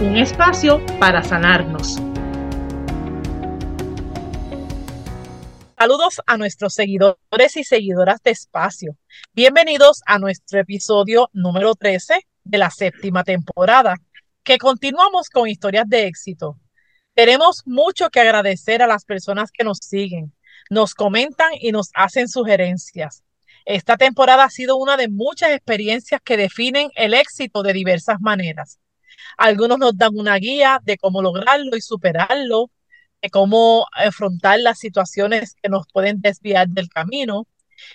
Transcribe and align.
Un 0.00 0.16
espacio 0.16 0.80
para 0.98 1.22
sanarnos. 1.22 1.98
Saludos 5.78 6.22
a 6.26 6.38
nuestros 6.38 6.72
seguidores 6.72 7.56
y 7.56 7.64
seguidoras 7.64 8.22
de 8.22 8.30
Espacio. 8.30 8.96
Bienvenidos 9.34 10.00
a 10.06 10.18
nuestro 10.18 10.58
episodio 10.58 11.28
número 11.34 11.74
13 11.74 12.26
de 12.44 12.58
la 12.58 12.70
séptima 12.70 13.24
temporada, 13.24 13.96
que 14.42 14.56
continuamos 14.56 15.28
con 15.28 15.48
historias 15.48 15.86
de 15.86 16.06
éxito. 16.06 16.58
Tenemos 17.12 17.60
mucho 17.66 18.08
que 18.08 18.20
agradecer 18.20 18.80
a 18.80 18.86
las 18.86 19.04
personas 19.04 19.50
que 19.52 19.64
nos 19.64 19.80
siguen, 19.82 20.32
nos 20.70 20.94
comentan 20.94 21.50
y 21.60 21.72
nos 21.72 21.90
hacen 21.92 22.26
sugerencias. 22.28 23.22
Esta 23.66 23.98
temporada 23.98 24.44
ha 24.44 24.50
sido 24.50 24.78
una 24.78 24.96
de 24.96 25.08
muchas 25.08 25.50
experiencias 25.50 26.22
que 26.24 26.38
definen 26.38 26.88
el 26.94 27.12
éxito 27.12 27.62
de 27.62 27.74
diversas 27.74 28.18
maneras. 28.20 28.79
Algunos 29.36 29.78
nos 29.78 29.96
dan 29.96 30.18
una 30.18 30.36
guía 30.36 30.80
de 30.82 30.98
cómo 30.98 31.22
lograrlo 31.22 31.76
y 31.76 31.80
superarlo, 31.80 32.70
de 33.22 33.30
cómo 33.30 33.86
afrontar 33.92 34.60
las 34.60 34.78
situaciones 34.78 35.54
que 35.62 35.68
nos 35.68 35.86
pueden 35.92 36.20
desviar 36.20 36.68
del 36.68 36.88
camino. 36.88 37.46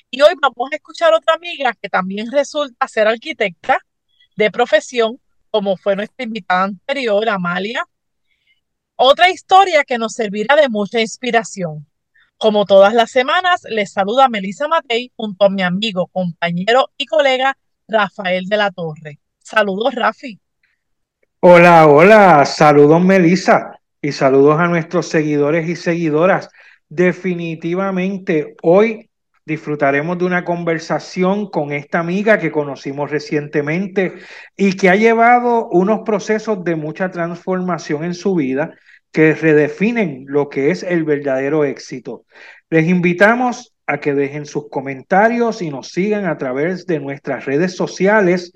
Y 0.10 0.22
hoy 0.22 0.34
vamos 0.42 0.70
a 0.72 0.76
escuchar 0.76 1.14
otra 1.14 1.36
amiga 1.36 1.74
que 1.82 1.90
también 1.90 2.32
resulta 2.32 2.88
ser 2.88 3.08
arquitecta 3.08 3.80
de 4.36 4.52
profesión, 4.52 5.20
como 5.52 5.78
fue 5.78 5.96
nuestra 5.96 6.24
invitada 6.26 6.64
anterior, 6.64 7.28
Amalia. 7.30 7.86
Otra 8.96 9.30
historia 9.30 9.84
que 9.84 9.98
nos 9.98 10.14
servirá 10.14 10.56
de 10.56 10.70
mucha 10.70 11.00
inspiración. 11.00 11.88
Como 12.38 12.66
todas 12.66 12.94
las 12.94 13.12
semanas, 13.12 13.62
les 13.70 13.94
saluda 13.94 14.28
Melissa 14.28 14.68
Matei 14.68 15.12
junto 15.16 15.46
a 15.46 15.50
mi 15.50 15.62
amigo, 15.62 16.08
compañero 16.08 16.92
y 16.98 17.06
colega 17.06 17.58
Rafael 17.88 18.46
de 18.46 18.58
la 18.58 18.72
Torre. 18.72 19.20
Saludos, 19.40 19.96
Rafi. 19.96 20.40
Hola, 21.48 21.86
hola, 21.86 22.44
saludos, 22.44 23.06
Melissa 23.06 23.80
y 24.02 24.14
saludos 24.14 24.60
a 24.60 24.66
nuestros 24.66 25.10
seguidores 25.10 25.70
y 25.70 25.76
seguidoras. 25.76 26.50
Definitivamente 26.90 28.56
hoy 28.64 29.12
disfrutaremos 29.46 30.18
de 30.18 30.26
una 30.26 30.44
conversación 30.44 31.52
con 31.52 31.72
esta 31.72 32.00
amiga 32.00 32.40
que 32.40 32.52
conocimos 32.52 33.12
recientemente 33.12 34.14
y 34.58 34.76
que 34.76 34.90
ha 34.90 34.96
llevado 34.96 35.70
unos 35.70 36.00
procesos 36.04 36.64
de 36.64 36.76
mucha 36.76 37.12
transformación 37.12 38.06
en 38.06 38.16
su 38.16 38.34
vida 38.34 38.74
que 39.12 39.36
redefinen 39.36 40.26
lo 40.28 40.50
que 40.50 40.72
es 40.72 40.82
el 40.82 41.04
verdadero 41.04 41.64
éxito. 41.64 42.26
Les 42.72 42.88
invitamos 42.88 43.76
a 43.86 44.00
que 44.00 44.16
dejen 44.16 44.48
sus 44.48 44.68
comentarios 44.68 45.62
y 45.62 45.70
nos 45.70 45.90
sigan 45.90 46.26
a 46.26 46.40
través 46.40 46.88
de 46.88 47.00
nuestras 47.00 47.46
redes 47.46 47.76
sociales 47.76 48.52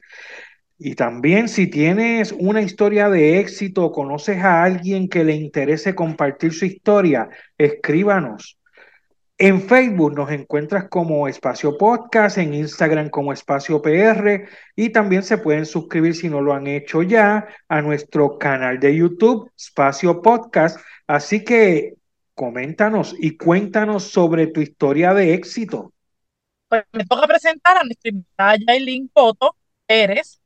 y 0.80 0.96
también 0.96 1.50
si 1.50 1.68
tienes 1.68 2.32
una 2.32 2.62
historia 2.62 3.10
de 3.10 3.40
éxito, 3.40 3.92
conoces 3.92 4.38
a 4.38 4.64
alguien 4.64 5.10
que 5.10 5.26
le 5.26 5.36
interese 5.36 5.94
compartir 5.94 6.54
su 6.54 6.66
historia, 6.66 7.30
escríbanos. 7.58 8.58
En 9.38 9.62
Facebook 9.62 10.16
nos 10.16 10.32
encuentras 10.32 10.88
como 10.88 11.28
Espacio 11.28 11.78
Podcast, 11.78 12.38
en 12.38 12.54
Instagram 12.54 13.10
como 13.10 13.34
Espacio 13.34 13.82
PR 13.82 14.48
y 14.76 14.90
también 14.90 15.24
se 15.24 15.38
pueden 15.38 15.66
suscribir 15.66 16.16
si 16.16 16.30
no 16.30 16.42
lo 16.42 16.54
han 16.54 16.68
hecho 16.68 17.04
ya 17.04 17.48
a 17.68 17.82
nuestro 17.82 18.38
canal 18.38 18.80
de 18.80 18.96
YouTube, 18.96 19.52
Espacio 19.58 20.22
Podcast. 20.22 20.80
Así 21.08 21.44
que 21.44 21.96
coméntanos 22.36 23.16
y 23.20 23.36
cuéntanos 23.36 24.06
sobre 24.06 24.48
tu 24.48 24.62
historia 24.62 25.14
de 25.14 25.34
éxito. 25.34 25.92
Pues 26.70 26.86
me 26.94 27.04
toca 27.06 27.28
presentar 27.28 27.78
a 27.78 27.84
nuestra 27.84 28.12
invitada 28.12 28.56
Yailin 28.66 29.10
Coto 29.10 29.56
Pérez, 29.86 30.39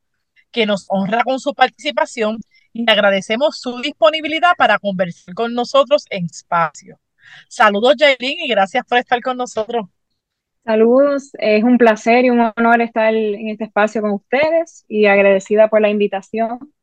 que 0.53 0.65
nos 0.65 0.85
honra 0.87 1.23
con 1.23 1.39
su 1.39 1.53
participación 1.53 2.37
y 2.71 2.89
agradecemos 2.89 3.59
su 3.59 3.81
disponibilidad 3.81 4.51
para 4.57 4.79
conversar 4.79 5.33
con 5.33 5.53
nosotros 5.53 6.05
en 6.09 6.25
espacio. 6.25 6.99
Saludos, 7.49 7.95
Jailin, 7.99 8.39
y 8.39 8.47
gracias 8.47 8.85
por 8.85 8.97
estar 8.97 9.21
con 9.21 9.37
nosotros. 9.37 9.87
Saludos, 10.63 11.31
es 11.39 11.63
un 11.63 11.77
placer 11.77 12.23
y 12.23 12.29
un 12.29 12.39
honor 12.39 12.81
estar 12.81 13.13
en 13.13 13.49
este 13.49 13.65
espacio 13.65 14.01
con 14.01 14.11
ustedes 14.11 14.85
y 14.87 15.07
agradecida 15.07 15.67
por 15.67 15.81
la 15.81 15.89
invitación. 15.89 16.73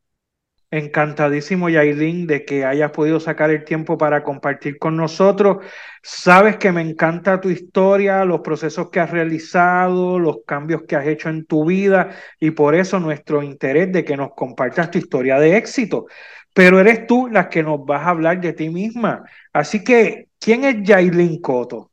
Encantadísimo, 0.72 1.69
Yailin, 1.69 2.28
de 2.28 2.44
que 2.44 2.64
hayas 2.64 2.92
podido 2.92 3.19
sacar 3.19 3.50
el 3.50 3.64
tiempo 3.64 3.98
para 3.98 4.22
compartir 4.22 4.78
con 4.78 4.97
nosotros. 4.97 5.66
Sabes 6.00 6.58
que 6.58 6.70
me 6.70 6.81
encanta 6.81 7.41
tu 7.41 7.50
historia, 7.50 8.25
los 8.25 8.41
procesos 8.41 8.88
que 8.88 9.00
has 9.00 9.10
realizado, 9.10 10.20
los 10.20 10.44
cambios 10.47 10.82
que 10.86 10.94
has 10.94 11.09
hecho 11.09 11.28
en 11.28 11.44
tu 11.44 11.64
vida 11.64 12.10
y 12.38 12.53
por 12.53 12.76
eso 12.76 13.00
nuestro 13.00 13.42
interés 13.42 13.91
de 13.91 14.04
que 14.04 14.16
nos 14.16 14.32
compartas 14.34 14.92
tu 14.92 14.98
historia 14.98 15.41
de 15.41 15.56
éxito. 15.56 16.06
Pero 16.54 16.78
eres 16.78 17.04
tú 17.04 17.26
la 17.26 17.48
que 17.48 17.64
nos 17.64 17.84
vas 17.84 18.03
a 18.06 18.10
hablar 18.10 18.41
de 18.41 18.53
ti 18.53 18.69
misma. 18.69 19.25
Así 19.53 19.82
que, 19.82 20.28
¿quién 20.38 20.62
es 20.64 20.76
Yailin 20.84 21.41
Coto? 21.41 21.91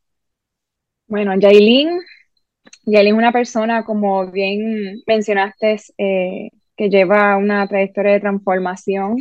Bueno, 1.08 1.34
Yailin, 1.36 2.00
Yailin 2.86 3.14
es 3.14 3.18
una 3.18 3.32
persona, 3.32 3.84
como 3.84 4.30
bien 4.32 5.02
mencionaste, 5.08 5.78
eh, 5.98 6.50
que 6.78 6.90
lleva 6.90 7.38
una 7.38 7.68
trayectoria 7.68 8.14
de 8.14 8.20
transformación 8.22 9.18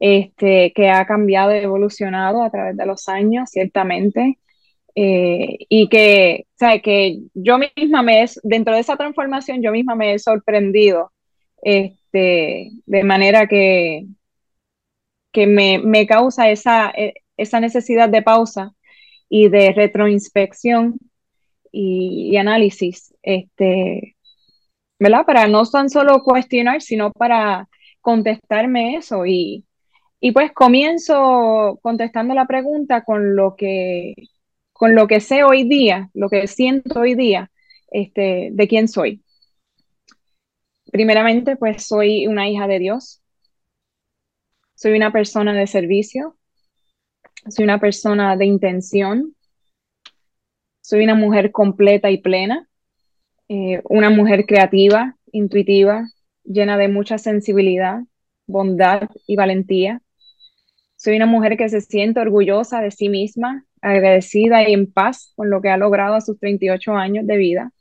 este, 0.00 0.72
que 0.74 0.90
ha 0.90 1.06
cambiado 1.06 1.54
y 1.54 1.58
evolucionado 1.58 2.42
a 2.42 2.50
través 2.50 2.76
de 2.76 2.86
los 2.86 3.08
años, 3.08 3.50
ciertamente. 3.50 4.38
Eh, 4.94 5.58
y 5.68 5.88
que, 5.88 6.46
¿sabe? 6.58 6.82
que 6.82 7.20
yo 7.34 7.58
misma 7.58 8.02
me, 8.02 8.24
dentro 8.42 8.74
de 8.74 8.80
esa 8.80 8.96
transformación, 8.96 9.62
yo 9.62 9.70
misma 9.70 9.94
me 9.94 10.14
he 10.14 10.18
sorprendido 10.18 11.12
este, 11.62 12.70
de 12.86 13.04
manera 13.04 13.46
que, 13.46 14.06
que 15.32 15.46
me, 15.46 15.78
me 15.78 16.06
causa 16.06 16.50
esa, 16.50 16.90
e, 16.96 17.14
esa 17.36 17.60
necesidad 17.60 18.08
de 18.08 18.22
pausa 18.22 18.72
y 19.28 19.48
de 19.48 19.72
retroinspección 19.72 20.98
y, 21.70 22.30
y 22.32 22.36
análisis 22.36 23.14
este, 23.22 24.16
¿verdad? 24.98 25.24
Para 25.26 25.46
no 25.48 25.64
tan 25.66 25.90
solo 25.90 26.22
cuestionar, 26.22 26.82
sino 26.82 27.12
para 27.12 27.68
contestarme 28.00 28.96
eso. 28.96 29.26
Y, 29.26 29.64
y 30.20 30.32
pues 30.32 30.52
comienzo 30.52 31.78
contestando 31.82 32.34
la 32.34 32.46
pregunta 32.46 33.04
con 33.04 33.36
lo 33.36 33.56
que, 33.56 34.14
con 34.72 34.94
lo 34.94 35.06
que 35.06 35.20
sé 35.20 35.44
hoy 35.44 35.64
día, 35.68 36.10
lo 36.14 36.28
que 36.28 36.46
siento 36.46 37.00
hoy 37.00 37.14
día, 37.14 37.50
este, 37.90 38.50
de 38.52 38.68
quién 38.68 38.88
soy. 38.88 39.22
Primeramente, 40.90 41.56
pues 41.56 41.86
soy 41.86 42.26
una 42.26 42.48
hija 42.48 42.66
de 42.66 42.78
Dios. 42.78 43.22
Soy 44.74 44.92
una 44.92 45.12
persona 45.12 45.52
de 45.52 45.66
servicio. 45.66 46.36
Soy 47.48 47.64
una 47.64 47.80
persona 47.80 48.36
de 48.36 48.46
intención. 48.46 49.34
Soy 50.80 51.04
una 51.04 51.14
mujer 51.14 51.52
completa 51.52 52.10
y 52.10 52.18
plena. 52.18 52.67
Eh, 53.48 53.80
una 53.88 54.10
mujer 54.10 54.44
creativa, 54.44 55.16
intuitiva, 55.32 56.06
llena 56.44 56.76
de 56.76 56.88
mucha 56.88 57.16
sensibilidad, 57.16 58.00
bondad 58.46 59.08
y 59.26 59.36
valentía. 59.36 60.02
Soy 60.96 61.16
una 61.16 61.26
mujer 61.26 61.56
que 61.56 61.68
se 61.70 61.80
siente 61.80 62.20
orgullosa 62.20 62.80
de 62.82 62.90
sí 62.90 63.08
misma, 63.08 63.64
agradecida 63.80 64.68
y 64.68 64.74
en 64.74 64.92
paz 64.92 65.32
con 65.34 65.48
lo 65.48 65.62
que 65.62 65.70
ha 65.70 65.78
logrado 65.78 66.14
a 66.14 66.20
sus 66.20 66.38
38 66.38 66.92
años 66.94 67.26
de 67.26 67.36
vida 67.36 67.72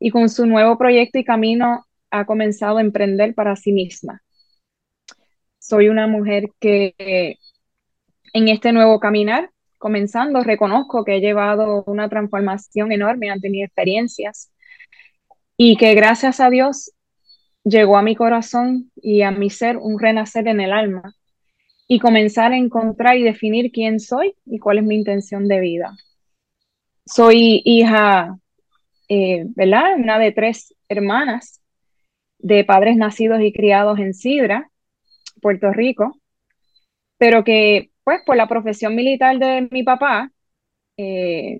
y 0.00 0.10
con 0.10 0.28
su 0.28 0.46
nuevo 0.46 0.78
proyecto 0.78 1.18
y 1.18 1.24
camino 1.24 1.86
ha 2.10 2.26
comenzado 2.26 2.78
a 2.78 2.80
emprender 2.80 3.34
para 3.34 3.54
sí 3.54 3.72
misma. 3.72 4.22
Soy 5.58 5.88
una 5.88 6.08
mujer 6.08 6.48
que 6.58 7.36
en 8.32 8.48
este 8.48 8.72
nuevo 8.72 8.98
caminar, 8.98 9.50
comenzando, 9.78 10.42
reconozco 10.42 11.04
que 11.04 11.16
he 11.16 11.20
llevado 11.20 11.84
una 11.86 12.08
transformación 12.08 12.90
enorme 12.90 13.30
ante 13.30 13.48
mis 13.48 13.64
experiencias 13.64 14.50
y 15.56 15.76
que 15.76 15.94
gracias 15.94 16.40
a 16.40 16.50
Dios 16.50 16.92
llegó 17.64 17.96
a 17.96 18.02
mi 18.02 18.14
corazón 18.16 18.90
y 18.96 19.22
a 19.22 19.30
mi 19.30 19.50
ser 19.50 19.76
un 19.76 19.98
renacer 19.98 20.48
en 20.48 20.60
el 20.60 20.72
alma 20.72 21.14
y 21.88 21.98
comenzar 21.98 22.52
a 22.52 22.56
encontrar 22.56 23.16
y 23.16 23.22
definir 23.22 23.70
quién 23.72 24.00
soy 24.00 24.34
y 24.46 24.58
cuál 24.58 24.78
es 24.78 24.84
mi 24.84 24.96
intención 24.96 25.48
de 25.48 25.60
vida. 25.60 25.96
Soy 27.06 27.62
hija, 27.64 28.38
eh, 29.08 29.44
¿verdad? 29.54 29.96
Una 29.96 30.18
de 30.18 30.32
tres 30.32 30.74
hermanas 30.88 31.60
de 32.38 32.64
padres 32.64 32.96
nacidos 32.96 33.40
y 33.42 33.52
criados 33.52 33.98
en 33.98 34.14
Sidra, 34.14 34.70
Puerto 35.40 35.72
Rico. 35.72 36.18
pero 37.18 37.44
que 37.44 37.90
pues 38.04 38.20
por 38.26 38.36
la 38.36 38.48
profesión 38.48 38.94
militar 38.94 39.38
de 39.38 39.68
mi 39.70 39.82
papá, 39.82 40.30
eh, 40.98 41.58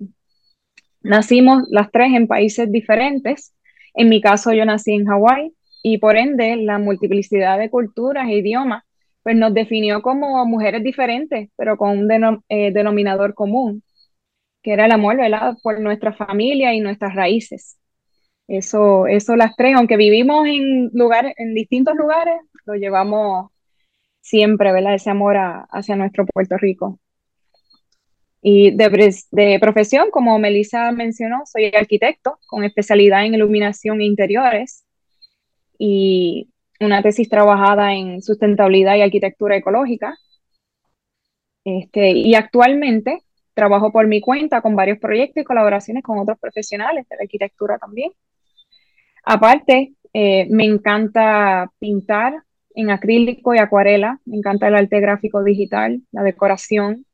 nacimos 1.01 1.63
las 1.69 1.91
tres 1.91 2.13
en 2.13 2.27
países 2.27 2.71
diferentes. 2.71 3.54
En 3.95 4.09
mi 4.09 4.21
caso 4.21 4.53
yo 4.53 4.65
nací 4.65 4.93
en 4.93 5.05
Hawái 5.05 5.53
y 5.83 5.97
por 5.99 6.17
ende 6.17 6.55
la 6.57 6.79
multiplicidad 6.79 7.59
de 7.59 7.69
culturas 7.69 8.27
e 8.29 8.37
idiomas 8.37 8.83
pues 9.23 9.35
nos 9.35 9.55
definió 9.55 10.03
como 10.03 10.45
mujeres 10.45 10.83
diferentes, 10.83 11.49
pero 11.57 11.77
con 11.77 11.97
un 11.97 12.43
eh, 12.47 12.71
denominador 12.71 13.33
común, 13.33 13.81
que 14.63 14.73
era 14.73 14.85
el 14.85 14.91
amor, 14.91 15.17
¿verdad? 15.17 15.55
Por 15.63 15.79
nuestra 15.81 16.13
familia 16.13 16.73
y 16.75 16.79
nuestras 16.79 17.15
raíces. 17.15 17.77
Eso, 18.47 19.07
eso 19.07 19.35
las 19.35 19.55
tres, 19.55 19.75
aunque 19.75 19.97
vivimos 19.97 20.47
en 20.47 20.91
lugares, 20.93 21.33
en 21.37 21.55
distintos 21.55 21.95
lugares, 21.95 22.35
lo 22.65 22.75
llevamos 22.75 23.51
siempre, 24.21 24.73
¿verdad? 24.73 24.95
Ese 24.95 25.09
amor 25.11 25.37
hacia 25.71 25.95
nuestro 25.95 26.25
Puerto 26.25 26.57
Rico. 26.57 26.99
Y 28.47 28.69
de, 28.69 29.57
profesión, 29.59 30.11
como 30.11 30.37
Melissa 30.37 30.91
mencionó, 30.91 31.47
soy 31.47 31.71
arquitecto 31.75 32.37
con 32.45 32.63
especialidad 32.63 33.25
en 33.25 33.33
iluminación 33.33 34.01
e 34.01 34.05
interiores 34.05 34.85
y 35.79 36.51
una 36.79 37.01
tesis 37.01 37.27
trabajada 37.27 37.95
en 37.95 38.21
sustentabilidad 38.21 38.97
y 38.97 39.01
arquitectura 39.01 39.55
ecológica. 39.55 40.15
Este, 41.63 42.11
y 42.11 42.35
actualmente 42.35 43.23
trabajo 43.55 43.91
por 43.91 44.05
mi 44.05 44.21
cuenta 44.21 44.61
con 44.61 44.75
varios 44.75 44.99
proyectos 44.99 45.41
y 45.41 45.43
colaboraciones 45.43 46.03
con 46.03 46.19
otros 46.19 46.37
profesionales 46.37 47.07
de 47.09 47.15
la 47.15 47.23
arquitectura 47.23 47.79
también. 47.79 48.11
Aparte, 49.23 49.95
eh, 50.13 50.47
me 50.51 50.65
encanta 50.65 51.71
pintar 51.79 52.43
en 52.75 52.91
acrílico 52.91 53.55
y 53.55 53.57
acuarela, 53.57 54.19
me 54.25 54.37
encanta 54.37 54.67
el 54.67 54.75
arte 54.75 54.99
gráfico 54.99 55.43
digital, 55.43 56.03
la 56.11 56.21
decoración, 56.21 57.07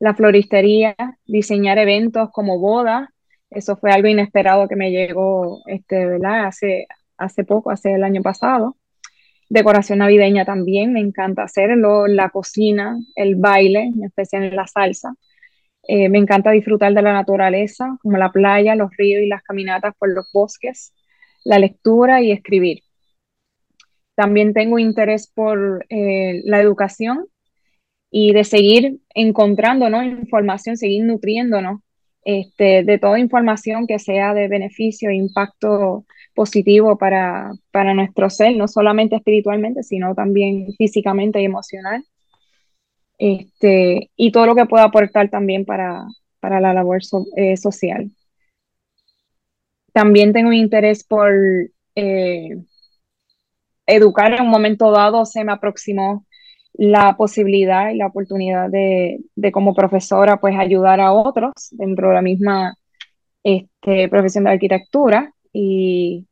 la 0.00 0.14
floristería, 0.14 0.96
diseñar 1.26 1.78
eventos 1.78 2.30
como 2.32 2.58
bodas. 2.58 3.08
Eso 3.50 3.76
fue 3.76 3.92
algo 3.92 4.08
inesperado 4.08 4.68
que 4.68 4.76
me 4.76 4.90
llegó 4.90 5.62
este, 5.66 6.06
¿verdad? 6.06 6.46
Hace, 6.46 6.86
hace 7.18 7.44
poco, 7.44 7.70
hace 7.70 7.94
el 7.94 8.04
año 8.04 8.22
pasado. 8.22 8.76
Decoración 9.50 9.98
navideña 9.98 10.44
también, 10.44 10.92
me 10.92 11.00
encanta 11.00 11.42
hacerlo, 11.42 12.06
la 12.06 12.30
cocina, 12.30 12.98
el 13.16 13.36
baile, 13.36 13.82
en 13.94 14.04
especial 14.04 14.44
en 14.44 14.56
la 14.56 14.66
salsa. 14.66 15.14
Eh, 15.82 16.08
me 16.08 16.18
encanta 16.18 16.52
disfrutar 16.52 16.94
de 16.94 17.02
la 17.02 17.12
naturaleza, 17.12 17.98
como 18.02 18.16
la 18.16 18.32
playa, 18.32 18.76
los 18.76 18.90
ríos 18.96 19.22
y 19.22 19.26
las 19.26 19.42
caminatas 19.42 19.94
por 19.98 20.10
los 20.14 20.30
bosques, 20.32 20.94
la 21.44 21.58
lectura 21.58 22.22
y 22.22 22.32
escribir. 22.32 22.80
También 24.14 24.54
tengo 24.54 24.78
interés 24.78 25.28
por 25.28 25.84
eh, 25.88 26.42
la 26.44 26.60
educación 26.60 27.26
y 28.10 28.32
de 28.32 28.44
seguir 28.44 29.00
encontrando 29.14 29.86
información, 30.02 30.76
seguir 30.76 31.04
nutriéndonos 31.04 31.80
este, 32.24 32.82
de 32.82 32.98
toda 32.98 33.18
información 33.18 33.86
que 33.86 33.98
sea 33.98 34.34
de 34.34 34.48
beneficio 34.48 35.10
e 35.10 35.14
impacto 35.14 36.04
positivo 36.34 36.98
para, 36.98 37.52
para 37.70 37.94
nuestro 37.94 38.28
ser, 38.30 38.56
no 38.56 38.68
solamente 38.68 39.16
espiritualmente, 39.16 39.82
sino 39.82 40.14
también 40.14 40.66
físicamente 40.76 41.40
y 41.40 41.44
emocional. 41.44 42.04
Este, 43.18 44.10
y 44.16 44.32
todo 44.32 44.46
lo 44.46 44.54
que 44.54 44.66
pueda 44.66 44.84
aportar 44.84 45.28
también 45.28 45.64
para, 45.64 46.04
para 46.40 46.60
la 46.60 46.72
labor 46.72 47.00
eh, 47.36 47.56
social. 47.56 48.10
También 49.92 50.32
tengo 50.32 50.52
interés 50.52 51.04
por 51.04 51.32
eh, 51.94 52.56
educar 53.86 54.32
en 54.32 54.42
un 54.42 54.48
momento 54.48 54.90
dado, 54.90 55.26
se 55.26 55.44
me 55.44 55.52
aproximó 55.52 56.24
la 56.80 57.14
posibilidad 57.14 57.90
y 57.90 57.98
la 57.98 58.06
oportunidad 58.06 58.70
de, 58.70 59.20
como 59.52 59.74
profesora 59.74 60.38
pues 60.38 60.56
ayudar 60.58 60.98
a 60.98 61.12
otros 61.12 61.52
dentro 61.72 62.08
de 62.08 62.14
la 62.14 62.22
misma 62.22 62.74
este, 63.42 64.08
profesión 64.08 64.44
de 64.44 64.50
arquitectura 64.52 65.34
y 65.52 66.26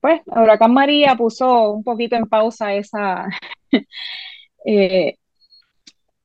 pues 0.00 0.20
Huracán 0.26 0.74
María 0.74 1.14
puso 1.16 1.70
un 1.72 1.82
poquito 1.82 2.16
en 2.16 2.28
pausa 2.28 2.74
esa, 2.74 3.26
eh, 4.66 5.16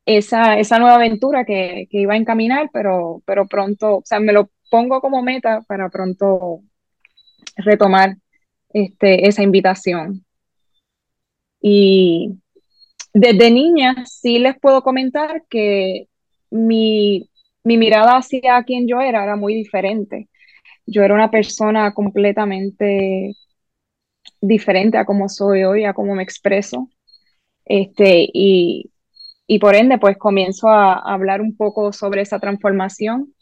esa, 0.06 0.60
esa, 0.60 0.78
nueva 0.78 0.96
aventura 0.96 1.46
que, 1.46 1.88
iba 1.90 2.16
a 2.16 2.18
encaminar, 2.18 2.70
pero, 2.74 3.24
pero 3.26 3.48
pronto, 3.48 4.00
o 4.00 4.02
sea, 4.04 4.20
me 4.20 4.34
lo 4.34 4.50
pongo 4.70 5.00
como 5.00 5.24
meta 5.24 5.62
para 5.66 5.88
pronto 5.88 6.64
retomar 7.56 8.18
este, 8.74 9.26
esa 9.26 9.42
invitación. 9.42 10.26
Y 11.62 12.40
desde 13.14 13.52
niña 13.52 14.06
sí 14.06 14.40
les 14.40 14.60
puedo 14.60 14.84
comentar 14.84 15.44
que 15.50 16.08
mi, 16.52 17.30
mirada 17.64 18.18
hacia 18.18 18.64
quien 18.64 18.88
yo 18.88 19.02
era 19.02 19.24
era 19.24 19.36
muy 19.36 19.54
diferente. 19.54 20.30
Yo 20.86 21.04
era 21.04 21.14
una 21.14 21.32
persona 21.32 21.94
completamente 21.94 23.36
diferente 24.42 24.98
a 24.98 25.06
cómo 25.06 25.30
soy 25.30 25.64
hoy, 25.64 25.86
a 25.86 25.94
cómo 25.94 26.16
me 26.16 26.24
expreso. 26.24 26.90
Este, 27.66 28.28
y, 28.34 28.92
por 29.62 29.76
ende, 29.76 29.98
pues 30.00 30.18
comienzo 30.18 30.70
a, 30.70 30.94
hablar 30.96 31.42
un 31.42 31.56
poco 31.56 31.94
sobre 31.94 32.22
esa 32.22 32.40
transformación. 32.40 33.34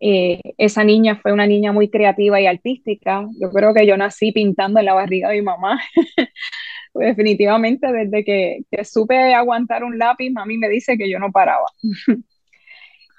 Eh, 0.00 0.40
esa 0.58 0.84
niña 0.84 1.16
fue 1.22 1.32
una 1.32 1.46
niña 1.46 1.72
muy 1.72 1.90
creativa 1.90 2.40
y 2.40 2.46
artística. 2.46 3.26
Yo 3.40 3.50
creo 3.50 3.74
que 3.74 3.86
yo 3.86 3.96
nací 3.96 4.32
pintando 4.32 4.80
en 4.80 4.86
la 4.86 4.94
barriga 4.94 5.30
de 5.30 5.36
mi 5.36 5.42
mamá. 5.42 5.80
Pues 6.92 7.08
definitivamente 7.08 7.92
desde 7.92 8.24
que, 8.24 8.64
supe 8.84 9.34
aguantar 9.34 9.84
un 9.84 9.98
lápiz, 9.98 10.30
mami 10.30 10.58
me 10.58 10.68
dice 10.68 10.98
que 10.98 11.10
yo 11.10 11.18
no 11.18 11.30
paraba. 11.30 11.66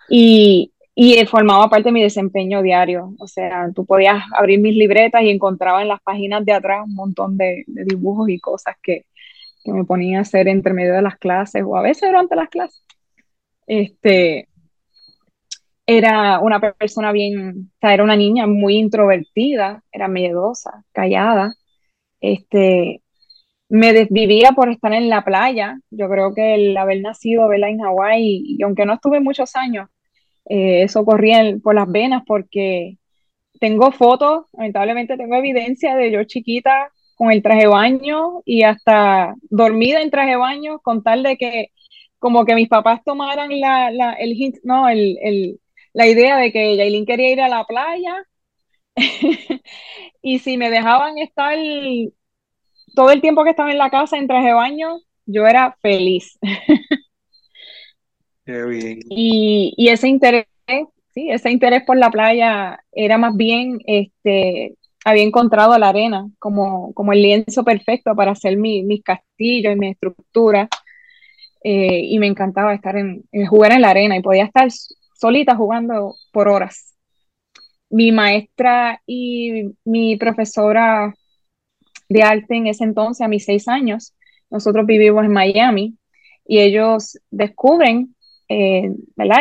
y, 0.09 0.71
y 0.95 1.25
formaba 1.25 1.69
parte 1.69 1.89
de 1.89 1.93
mi 1.93 2.03
desempeño 2.03 2.61
diario. 2.61 3.15
O 3.19 3.27
sea, 3.27 3.69
tú 3.73 3.85
podías 3.85 4.23
abrir 4.37 4.59
mis 4.59 4.75
libretas 4.75 5.23
y 5.23 5.29
encontraba 5.29 5.81
en 5.81 5.87
las 5.87 6.01
páginas 6.01 6.45
de 6.45 6.53
atrás 6.53 6.85
un 6.85 6.95
montón 6.95 7.37
de, 7.37 7.63
dibujos 7.67 8.29
y 8.29 8.39
cosas 8.39 8.75
que, 8.83 9.05
que, 9.63 9.71
me 9.73 9.85
ponía 9.85 10.19
a 10.19 10.21
hacer 10.21 10.47
entre 10.47 10.73
medio 10.73 10.93
de 10.93 11.01
las 11.01 11.17
clases 11.17 11.63
o 11.65 11.77
a 11.77 11.81
veces 11.81 12.09
durante 12.09 12.35
las 12.35 12.49
clases. 12.49 12.83
Este, 13.67 14.49
era 15.85 16.39
una 16.39 16.59
persona 16.59 17.11
bien, 17.11 17.71
o 17.75 17.79
sea, 17.79 17.93
era 17.93 18.03
una 18.03 18.15
niña 18.15 18.47
muy 18.47 18.77
introvertida, 18.77 19.83
era 19.91 20.07
miedosa, 20.07 20.83
callada. 20.91 21.55
Este, 22.21 23.01
me 23.71 23.93
desvivía 23.93 24.51
por 24.51 24.69
estar 24.69 24.93
en 24.93 25.09
la 25.09 25.23
playa. 25.23 25.79
Yo 25.91 26.09
creo 26.09 26.33
que 26.35 26.55
el 26.55 26.77
haber 26.77 27.01
nacido 27.01 27.51
en 27.53 27.79
Hawái, 27.79 28.43
y 28.45 28.63
aunque 28.63 28.85
no 28.85 28.93
estuve 28.95 29.21
muchos 29.21 29.55
años, 29.55 29.87
eh, 30.49 30.83
eso 30.83 31.05
corría 31.05 31.55
por 31.63 31.75
las 31.75 31.89
venas 31.89 32.23
porque 32.27 32.97
tengo 33.61 33.91
fotos, 33.91 34.45
lamentablemente 34.53 35.17
tengo 35.17 35.35
evidencia 35.35 35.95
de 35.95 36.11
yo 36.11 36.23
chiquita 36.25 36.91
con 37.15 37.31
el 37.31 37.41
traje 37.43 37.61
de 37.61 37.67
baño 37.67 38.41
y 38.45 38.63
hasta 38.63 39.35
dormida 39.49 40.01
en 40.01 40.11
traje 40.11 40.31
de 40.31 40.37
baño 40.37 40.79
con 40.79 41.03
tal 41.03 41.23
de 41.23 41.37
que 41.37 41.67
como 42.19 42.45
que 42.45 42.55
mis 42.55 42.67
papás 42.69 43.01
tomaran 43.05 43.59
la, 43.59 44.15
el 44.19 44.33
hint, 44.33 44.57
no, 44.63 44.89
el, 44.89 45.59
la 45.93 46.07
idea 46.07 46.37
de 46.37 46.51
que 46.51 46.75
Yailin 46.77 47.05
quería 47.05 47.31
ir 47.31 47.41
a 47.41 47.49
la 47.49 47.65
playa 47.65 48.23
y 50.21 50.39
si 50.39 50.57
me 50.57 50.69
dejaban 50.69 51.17
estar 51.19 51.57
todo 52.95 53.11
el 53.11 53.21
tiempo 53.21 53.43
que 53.43 53.51
estaba 53.51 53.71
en 53.71 53.77
la 53.77 53.89
casa 53.89 54.17
en 54.17 54.27
traje 54.27 54.47
de 54.47 54.53
baño, 54.53 54.99
yo 55.25 55.47
era 55.47 55.75
feliz. 55.81 56.37
Qué 58.45 58.63
bien. 58.65 58.99
Y, 59.09 59.73
y, 59.77 59.89
ese 59.89 60.07
interés, 60.07 60.45
sí, 61.13 61.29
ese 61.29 61.51
interés 61.51 61.83
por 61.83 61.97
la 61.97 62.09
playa 62.09 62.79
era 62.91 63.17
más 63.17 63.35
bien, 63.35 63.79
este, 63.85 64.75
había 65.05 65.23
encontrado 65.23 65.77
la 65.77 65.89
arena 65.89 66.29
como, 66.39 66.93
como 66.93 67.13
el 67.13 67.21
lienzo 67.21 67.63
perfecto 67.63 68.15
para 68.15 68.31
hacer 68.31 68.57
mi, 68.57 68.83
mis 68.83 69.03
castillos 69.03 69.73
y 69.73 69.79
mi 69.79 69.89
estructura. 69.89 70.67
Eh, 71.63 72.01
y 72.05 72.17
me 72.19 72.27
encantaba 72.27 72.73
estar 72.73 72.95
en, 72.97 73.23
jugar 73.47 73.71
en 73.71 73.81
la 73.81 73.91
arena 73.91 74.17
y 74.17 74.21
podía 74.21 74.45
estar 74.45 74.67
solita 75.13 75.55
jugando 75.55 76.15
por 76.31 76.47
horas. 76.47 76.95
Mi 77.89 78.11
maestra 78.11 79.01
y 79.05 79.73
mi 79.83 80.15
profesora 80.17 81.13
de 82.11 82.23
arte 82.23 82.55
en 82.55 82.67
ese 82.67 82.83
entonces, 82.83 83.23
a 83.23 83.29
mis 83.29 83.45
seis 83.45 83.67
años. 83.67 84.13
Nosotros 84.49 84.85
vivimos 84.85 85.23
en 85.23 85.31
Miami 85.31 85.95
y 86.45 86.59
ellos 86.59 87.17
descubren 87.29 88.15
eh, 88.49 88.91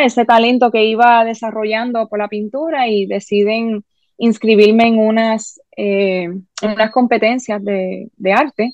ese 0.04 0.24
talento 0.24 0.70
que 0.70 0.84
iba 0.84 1.24
desarrollando 1.24 2.08
por 2.08 2.20
la 2.20 2.28
pintura 2.28 2.86
y 2.86 3.06
deciden 3.06 3.84
inscribirme 4.18 4.86
en 4.86 4.98
unas, 4.98 5.60
eh, 5.76 6.28
unas 6.62 6.90
competencias 6.92 7.60
de, 7.64 8.32
arte. 8.32 8.72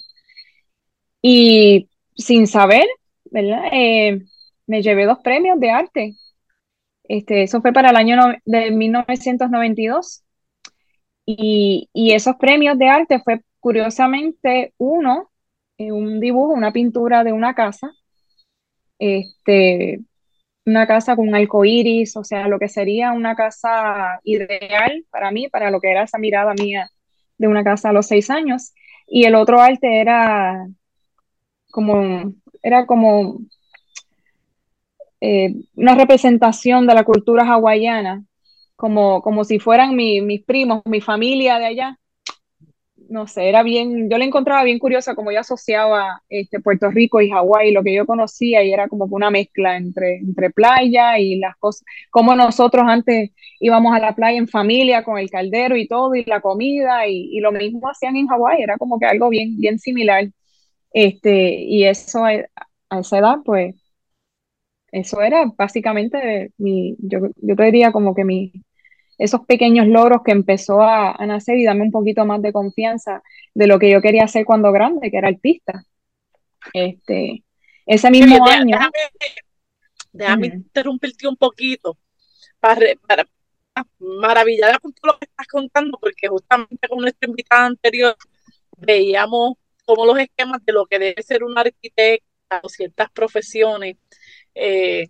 Y 1.23 1.89
sin 2.15 2.47
saber, 2.47 2.85
¿verdad? 3.31 3.65
Eh, 3.73 4.21
me 4.67 4.83
llevé 4.83 5.07
dos 5.07 5.19
premios 5.21 5.59
de 5.59 5.71
arte. 5.71 6.15
Este, 7.05 7.45
eso 7.45 7.63
fue 7.63 7.73
para 7.73 7.91
el 7.91 7.97
año 7.97 8.17
de 8.45 8.71
1992. 8.73 10.23
Y, 11.25 11.89
y, 11.93 12.13
esos 12.13 12.37
premios 12.37 12.79
de 12.79 12.89
arte 12.89 13.21
fue 13.21 13.41
curiosamente 13.67 14.75
uno, 14.79 15.33
un 15.77 16.21
dibujo, 16.21 16.53
una 16.53 16.71
pintura 16.71 17.25
de 17.25 17.33
una 17.33 17.53
casa, 17.53 17.91
este, 18.97 20.03
una 20.65 20.87
casa 20.87 21.17
con 21.17 21.35
iris, 21.67 22.17
o 22.17 22.23
sea, 22.23 22.47
lo 22.47 22.61
que 22.61 22.69
sería 22.69 23.11
una 23.11 23.35
casa 23.35 24.21
ideal 24.23 25.05
para 25.11 25.33
mí, 25.33 25.49
para 25.49 25.73
lo 25.73 25.81
que 25.81 25.91
era 25.91 26.05
esa 26.05 26.17
mirada 26.17 26.55
mía 26.55 26.93
de 27.39 27.49
una 27.49 27.65
casa 27.65 27.89
a 27.89 27.93
los 27.93 28.07
seis 28.07 28.31
años. 28.31 28.73
Y 29.09 29.25
el 29.25 29.35
otro 29.35 29.61
arte 29.61 30.01
era 30.01 30.69
como, 31.73 32.35
era 32.63 32.87
como 32.87 33.41
eh, 35.21 35.57
una 35.75 35.97
representación 35.97 36.87
de 36.87 36.95
la 36.95 37.03
cultura 37.03 37.43
hawaiana, 37.43 38.25
como, 38.77 39.23
como 39.23 39.43
si 39.43 39.59
fueran 39.59 39.97
mis 39.97 40.45
primos, 40.45 40.83
mi 40.85 41.01
familia 41.01 41.59
de 41.59 41.67
allá. 41.67 41.99
No 43.09 43.29
sé, 43.29 43.49
era 43.49 43.63
bien, 43.63 44.11
yo 44.11 44.19
la 44.19 44.25
encontraba 44.25 44.65
bien 44.65 44.81
curiosa 44.81 45.15
como 45.15 45.31
yo 45.31 45.39
asociaba 45.39 46.23
este, 46.29 46.59
Puerto 46.59 46.91
Rico 46.91 47.21
y 47.21 47.31
Hawái, 47.31 47.71
lo 47.73 47.85
que 47.85 47.95
yo 47.95 48.05
conocía 48.05 48.65
y 48.65 48.73
era 48.73 48.89
como 48.89 49.05
una 49.05 49.31
mezcla 49.31 49.77
entre, 49.77 50.17
entre 50.17 50.51
playa 50.51 51.17
y 51.19 51.39
las 51.39 51.55
cosas, 51.57 51.85
como 52.11 52.35
nosotros 52.35 52.85
antes 52.89 53.31
íbamos 53.61 53.95
a 53.95 54.01
la 54.01 54.15
playa 54.17 54.39
en 54.39 54.49
familia 54.49 55.05
con 55.05 55.19
el 55.19 55.31
caldero 55.31 55.77
y 55.77 55.87
todo 55.87 56.17
y 56.17 56.25
la 56.25 56.41
comida 56.41 57.07
y, 57.07 57.29
y 57.37 57.41
lo 57.41 57.53
mismo 57.53 57.89
hacían 57.89 58.17
en 58.17 58.27
Hawái, 58.27 58.61
era 58.63 58.77
como 58.77 58.99
que 58.99 59.07
algo 59.07 59.29
bien, 59.29 59.57
bien 59.59 59.79
similar. 59.79 60.25
Este, 60.93 61.55
y 61.65 61.85
eso 61.85 62.25
a, 62.25 62.35
esa 63.01 63.19
edad, 63.19 63.39
pues, 63.45 63.77
eso 64.93 65.21
era 65.23 65.45
básicamente 65.57 66.53
mi, 66.59 66.97
yo, 66.99 67.21
yo 67.37 67.57
te 67.57 67.65
diría 67.65 67.93
como 67.93 68.15
que 68.15 68.25
mi, 68.25 68.53
esos 69.19 69.47
pequeños 69.47 69.87
logros 69.87 70.23
que 70.25 70.33
empezó 70.33 70.83
a, 70.83 71.17
nacer 71.27 71.57
y 71.57 71.65
darme 71.65 71.83
un 71.83 71.91
poquito 71.91 72.25
más 72.25 72.43
de 72.43 72.53
confianza 72.53 73.23
de 73.55 73.67
lo 73.67 73.79
que 73.79 73.91
yo 73.91 74.01
quería 74.03 74.25
hacer 74.25 74.45
cuando 74.45 74.73
grande, 74.73 75.11
que 75.11 75.17
era 75.17 75.29
artista. 75.29 75.85
Este, 76.73 77.43
ese 77.87 78.11
mismo 78.11 78.47
año. 78.47 78.79
Déjame, 80.13 80.47
interrumpirte 80.47 81.29
un 81.29 81.37
poquito 81.37 81.99
para, 82.59 82.81
para 83.07 83.27
maravillar 83.99 84.81
con 84.81 84.93
todo 84.93 85.13
lo 85.13 85.19
que 85.19 85.27
estás 85.27 85.47
contando, 85.47 85.99
porque 86.01 86.29
justamente 86.29 86.89
con 86.89 86.99
nuestra 86.99 87.29
invitada 87.29 87.67
anterior 87.67 88.17
veíamos 88.79 89.57
como 89.85 90.05
los 90.05 90.19
esquemas 90.19 90.65
de 90.65 90.73
lo 90.73 90.87
que 90.87 90.99
debe 90.99 91.23
ser 91.23 91.45
un 91.45 91.57
arquitecta 91.57 92.61
o 92.63 92.69
ciertas 92.69 93.11
profesiones 93.11 93.97
eh, 94.55 95.09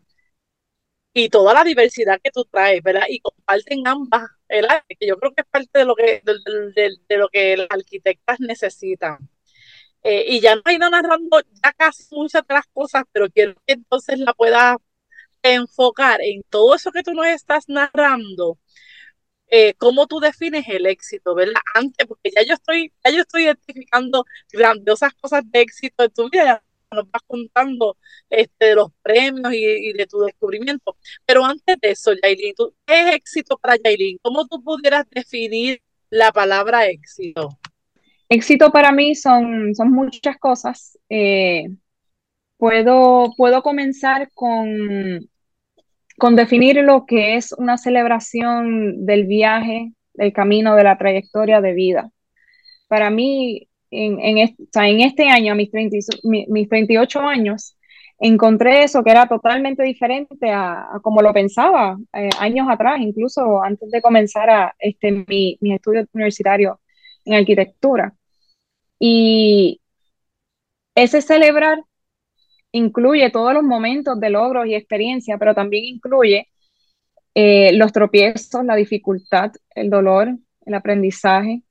y 1.16 1.30
toda 1.30 1.54
la 1.54 1.64
diversidad 1.64 2.20
que 2.22 2.30
tú 2.30 2.44
traes, 2.44 2.82
¿verdad? 2.82 3.06
Y 3.08 3.20
comparten 3.20 3.88
ambas 3.88 4.28
el 4.48 4.66
arte, 4.66 4.96
que 5.00 5.06
yo 5.06 5.18
creo 5.18 5.32
que 5.34 5.42
es 5.42 5.48
parte 5.48 5.78
de 5.78 5.84
lo 5.86 5.94
que, 5.96 6.22
de, 6.24 7.16
lo 7.16 7.28
que 7.28 7.56
las 7.56 7.68
arquitectas 7.70 8.38
necesitan. 8.40 9.18
Eh, 10.02 10.26
y 10.28 10.40
ya 10.40 10.56
no 10.56 10.62
he 10.66 10.74
ido 10.74 10.90
narrando 10.90 11.40
ya 11.64 11.72
casi 11.72 12.04
muchas 12.14 12.46
de 12.46 12.54
las 12.54 12.66
cosas, 12.66 13.04
pero 13.12 13.30
quiero 13.30 13.54
que 13.66 13.74
entonces 13.74 14.18
la 14.18 14.34
puedas 14.34 14.76
enfocar 15.42 16.20
en 16.22 16.42
todo 16.50 16.74
eso 16.74 16.92
que 16.92 17.02
tú 17.02 17.12
nos 17.14 17.26
estás 17.28 17.64
narrando 17.68 18.58
eh, 19.48 19.74
cómo 19.78 20.06
tú 20.06 20.20
defines 20.20 20.66
el 20.68 20.86
éxito, 20.86 21.34
¿verdad? 21.34 21.60
Antes, 21.74 22.06
porque 22.06 22.30
ya 22.36 22.42
yo 22.44 22.54
estoy, 22.54 22.92
ya 23.04 23.10
yo 23.12 23.22
estoy 23.22 23.44
identificando 23.44 24.26
grandiosas 24.52 25.14
cosas 25.14 25.42
de 25.46 25.60
éxito 25.62 26.02
de 26.02 26.10
tu 26.10 26.28
vida, 26.30 26.62
nos 26.96 27.10
vas 27.10 27.22
contando 27.26 27.96
este, 28.30 28.74
los 28.74 28.88
premios 29.02 29.52
y, 29.54 29.92
de 29.92 30.06
tu 30.06 30.20
descubrimiento. 30.20 30.96
Pero 31.24 31.44
antes 31.44 31.76
de 31.80 31.90
eso, 31.90 32.12
Yailin, 32.22 32.54
¿qué 32.86 33.00
es 33.00 33.14
éxito 33.16 33.58
para 33.58 33.76
Yailin? 33.76 34.18
¿Cómo 34.22 34.46
tú 34.46 34.62
pudieras 34.62 35.04
definir 35.10 35.80
la 36.10 36.32
palabra 36.32 36.86
éxito? 36.86 37.50
Éxito 38.28 38.72
para 38.72 38.92
mí 38.92 39.14
son, 39.14 39.74
son 39.74 39.92
muchas 39.92 40.36
cosas. 40.38 40.98
Eh, 41.08 41.68
puedo, 42.58 43.32
puedo 43.36 43.62
comenzar 43.62 44.30
con 44.34 45.28
con 46.18 46.36
definir 46.36 46.76
lo 46.76 47.06
que 47.06 47.36
es 47.36 47.52
una 47.52 47.76
celebración 47.76 49.04
del 49.04 49.26
viaje, 49.26 49.92
del 50.14 50.32
camino, 50.32 50.74
de 50.74 50.84
la 50.84 50.98
trayectoria 50.98 51.60
de 51.60 51.74
vida. 51.74 52.10
Para 52.88 53.10
mí, 53.10 53.68
en, 53.90 54.20
en, 54.20 54.38
este, 55.00 55.28
año, 55.28 55.52
a 55.52 55.54
mis, 55.54 55.70
30, 55.70 55.96
mis 56.22 56.68
38 56.68 57.20
años, 57.20 57.76
encontré 58.18 58.84
eso 58.84 59.04
que 59.04 59.10
era 59.10 59.26
totalmente 59.28 59.82
diferente 59.82 60.50
a, 60.50 60.98
como 61.02 61.22
lo 61.22 61.32
pensaba 61.32 61.98
eh, 62.12 62.30
años 62.38 62.66
atrás, 62.70 63.00
incluso 63.00 63.62
antes 63.62 63.90
de 63.90 64.02
comenzar 64.02 64.50
a, 64.50 64.74
este, 64.78 65.24
mi, 65.28 65.58
mis 65.60 65.74
estudios 65.74 66.06
universitarios 66.12 66.78
en 67.24 67.34
arquitectura. 67.34 68.14
Y 68.98 69.80
ese 70.94 71.20
celebrar 71.20 71.78
incluye 72.72 73.30
todos 73.30 73.54
los 73.54 73.62
momentos 73.62 74.18
de 74.20 74.30
logros 74.30 74.66
y 74.66 74.74
experiencia, 74.74 75.38
pero 75.38 75.54
también 75.54 75.84
incluye 75.84 76.48
eh, 77.34 77.72
los 77.74 77.92
tropiezos, 77.92 78.64
la 78.64 78.76
dificultad, 78.76 79.52
el 79.74 79.90
dolor, 79.90 80.38
el 80.64 80.74
aprendizaje. 80.74 81.62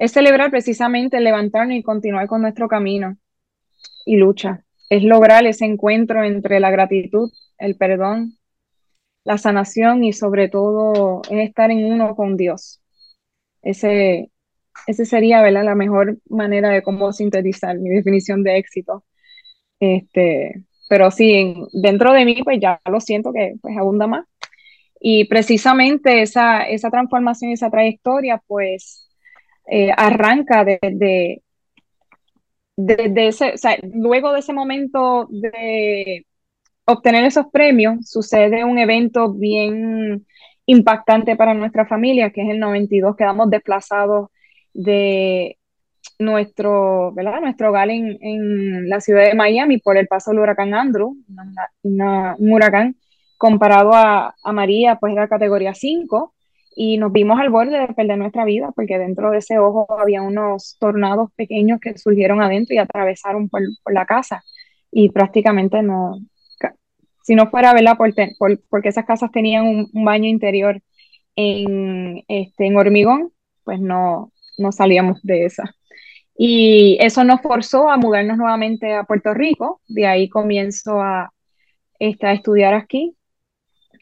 Es 0.00 0.12
celebrar 0.12 0.50
precisamente 0.50 1.20
levantarnos 1.20 1.76
y 1.76 1.82
continuar 1.82 2.26
con 2.26 2.40
nuestro 2.40 2.68
camino 2.68 3.18
y 4.06 4.16
lucha. 4.16 4.64
Es 4.88 5.02
lograr 5.04 5.44
ese 5.44 5.66
encuentro 5.66 6.24
entre 6.24 6.58
la 6.58 6.70
gratitud, 6.70 7.30
el 7.58 7.76
perdón, 7.76 8.38
la 9.24 9.36
sanación 9.36 10.02
y 10.02 10.14
sobre 10.14 10.48
todo 10.48 11.20
es 11.30 11.46
estar 11.46 11.70
en 11.70 11.84
uno 11.84 12.16
con 12.16 12.38
Dios. 12.38 12.80
Ese, 13.60 14.30
ese 14.86 15.04
sería 15.04 15.42
¿verdad? 15.42 15.64
la 15.64 15.74
mejor 15.74 16.18
manera 16.30 16.70
de 16.70 16.82
cómo 16.82 17.12
sintetizar 17.12 17.78
mi 17.78 17.90
definición 17.90 18.42
de 18.42 18.56
éxito. 18.56 19.04
Este, 19.80 20.64
pero 20.88 21.10
sí, 21.10 21.54
dentro 21.74 22.14
de 22.14 22.24
mí, 22.24 22.42
pues 22.42 22.58
ya 22.58 22.80
lo 22.90 23.00
siento 23.00 23.34
que 23.34 23.56
pues 23.60 23.76
abunda 23.76 24.06
más. 24.06 24.26
Y 24.98 25.26
precisamente 25.26 26.22
esa, 26.22 26.62
esa 26.62 26.90
transformación, 26.90 27.52
esa 27.52 27.70
trayectoria, 27.70 28.42
pues 28.46 29.09
eh, 29.70 29.90
arranca 29.96 30.64
desde 30.64 31.42
de, 32.86 33.28
ese, 33.28 33.52
o 33.54 33.58
sea, 33.58 33.76
luego 33.82 34.32
de 34.32 34.40
ese 34.40 34.52
momento 34.52 35.26
de 35.30 36.26
obtener 36.84 37.24
esos 37.24 37.46
premios, 37.52 38.08
sucede 38.08 38.64
un 38.64 38.78
evento 38.78 39.32
bien 39.32 40.26
impactante 40.66 41.36
para 41.36 41.54
nuestra 41.54 41.86
familia, 41.86 42.30
que 42.30 42.42
es 42.42 42.48
el 42.50 42.58
92, 42.58 43.16
quedamos 43.16 43.50
desplazados 43.50 44.28
de 44.72 45.58
nuestro, 46.18 47.12
nuestro 47.12 47.70
hogar 47.70 47.90
en, 47.90 48.18
en, 48.20 48.88
la 48.88 49.00
ciudad 49.00 49.24
de 49.24 49.34
Miami 49.34 49.78
por 49.78 49.96
el 49.96 50.06
paso 50.06 50.30
del 50.30 50.40
huracán 50.40 50.74
Andrew, 50.74 51.16
un 51.82 52.52
huracán 52.52 52.96
comparado 53.36 53.92
a, 53.94 54.34
a, 54.42 54.52
María, 54.52 54.96
pues 54.96 55.12
era 55.12 55.28
categoría 55.28 55.74
5, 55.74 56.34
y 56.74 56.98
nos 56.98 57.12
vimos 57.12 57.40
al 57.40 57.50
borde 57.50 57.78
de 57.78 57.94
perder 57.94 58.18
nuestra 58.18 58.44
vida, 58.44 58.72
porque 58.74 58.98
dentro 58.98 59.30
de 59.30 59.38
ese 59.38 59.58
ojo 59.58 59.86
había 59.98 60.22
unos 60.22 60.76
tornados 60.78 61.30
pequeños 61.36 61.80
que 61.80 61.96
surgieron 61.98 62.40
adentro 62.42 62.74
y 62.74 62.78
atravesaron 62.78 63.48
por, 63.48 63.62
por 63.82 63.92
la 63.92 64.06
casa, 64.06 64.42
y 64.90 65.10
prácticamente 65.10 65.82
no, 65.82 66.18
si 67.22 67.34
no 67.34 67.48
fuera, 67.50 67.72
¿verdad? 67.74 67.96
Por, 67.96 68.12
por, 68.38 68.60
porque 68.68 68.88
esas 68.88 69.04
casas 69.04 69.30
tenían 69.30 69.66
un, 69.66 69.88
un 69.92 70.04
baño 70.04 70.28
interior 70.28 70.80
en, 71.36 72.24
este, 72.28 72.66
en 72.66 72.76
hormigón, 72.76 73.32
pues 73.64 73.80
no, 73.80 74.32
no 74.58 74.72
salíamos 74.72 75.22
de 75.22 75.44
esa. 75.44 75.64
Y 76.36 76.96
eso 77.00 77.22
nos 77.24 77.42
forzó 77.42 77.90
a 77.90 77.98
mudarnos 77.98 78.38
nuevamente 78.38 78.94
a 78.94 79.04
Puerto 79.04 79.34
Rico. 79.34 79.80
De 79.88 80.06
ahí 80.06 80.28
comienzo 80.28 81.00
a, 81.00 81.32
este, 81.98 82.26
a 82.26 82.32
estudiar 82.32 82.74
aquí. 82.74 83.14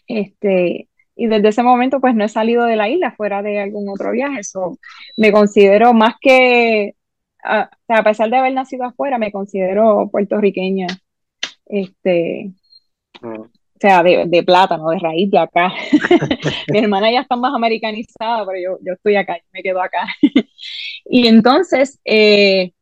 Este, 0.07 0.89
y 1.19 1.27
desde 1.27 1.49
ese 1.49 1.65
momento 1.65 2.01
pues 2.01 2.15
no 2.15 2.25
he 2.25 2.29
salido 2.29 2.65
de 2.65 2.77
la 2.77 2.89
isla 2.89 3.11
fuera 3.11 3.43
de 3.43 3.61
algún 3.61 3.89
otro 3.89 4.13
viaje. 4.13 4.45
So, 4.45 4.79
me 5.17 5.33
considero 5.33 5.93
más 5.93 6.15
que, 6.21 6.95
a, 7.43 7.69
a, 7.89 8.03
pesar 8.05 8.31
de 8.31 8.37
haber 8.37 8.55
nacido 8.55 8.85
afuera, 8.85 9.19
me 9.19 9.33
considero 9.33 10.09
puertorriqueña. 10.13 10.87
Este, 11.67 12.53
mm. 13.21 13.41
O 13.41 13.81
sea, 13.81 14.03
de, 14.05 14.27
de 14.27 14.43
plátano, 14.45 14.91
de 14.91 14.99
raíz 15.01 15.31
de 15.31 15.39
acá. 15.39 15.73
Mi 16.69 16.79
hermana 16.79 17.11
ya 17.11 17.21
está 17.21 17.35
más 17.35 17.53
americanizada, 17.55 18.47
pero 18.47 18.59
yo, 18.61 18.79
yo 18.85 18.93
estoy 18.93 19.17
acá, 19.17 19.39
me 19.53 19.63
quedo 19.63 19.83
acá. 19.83 20.07
Y 21.11 21.27
entonces, 21.27 21.99
eh, 22.05 22.73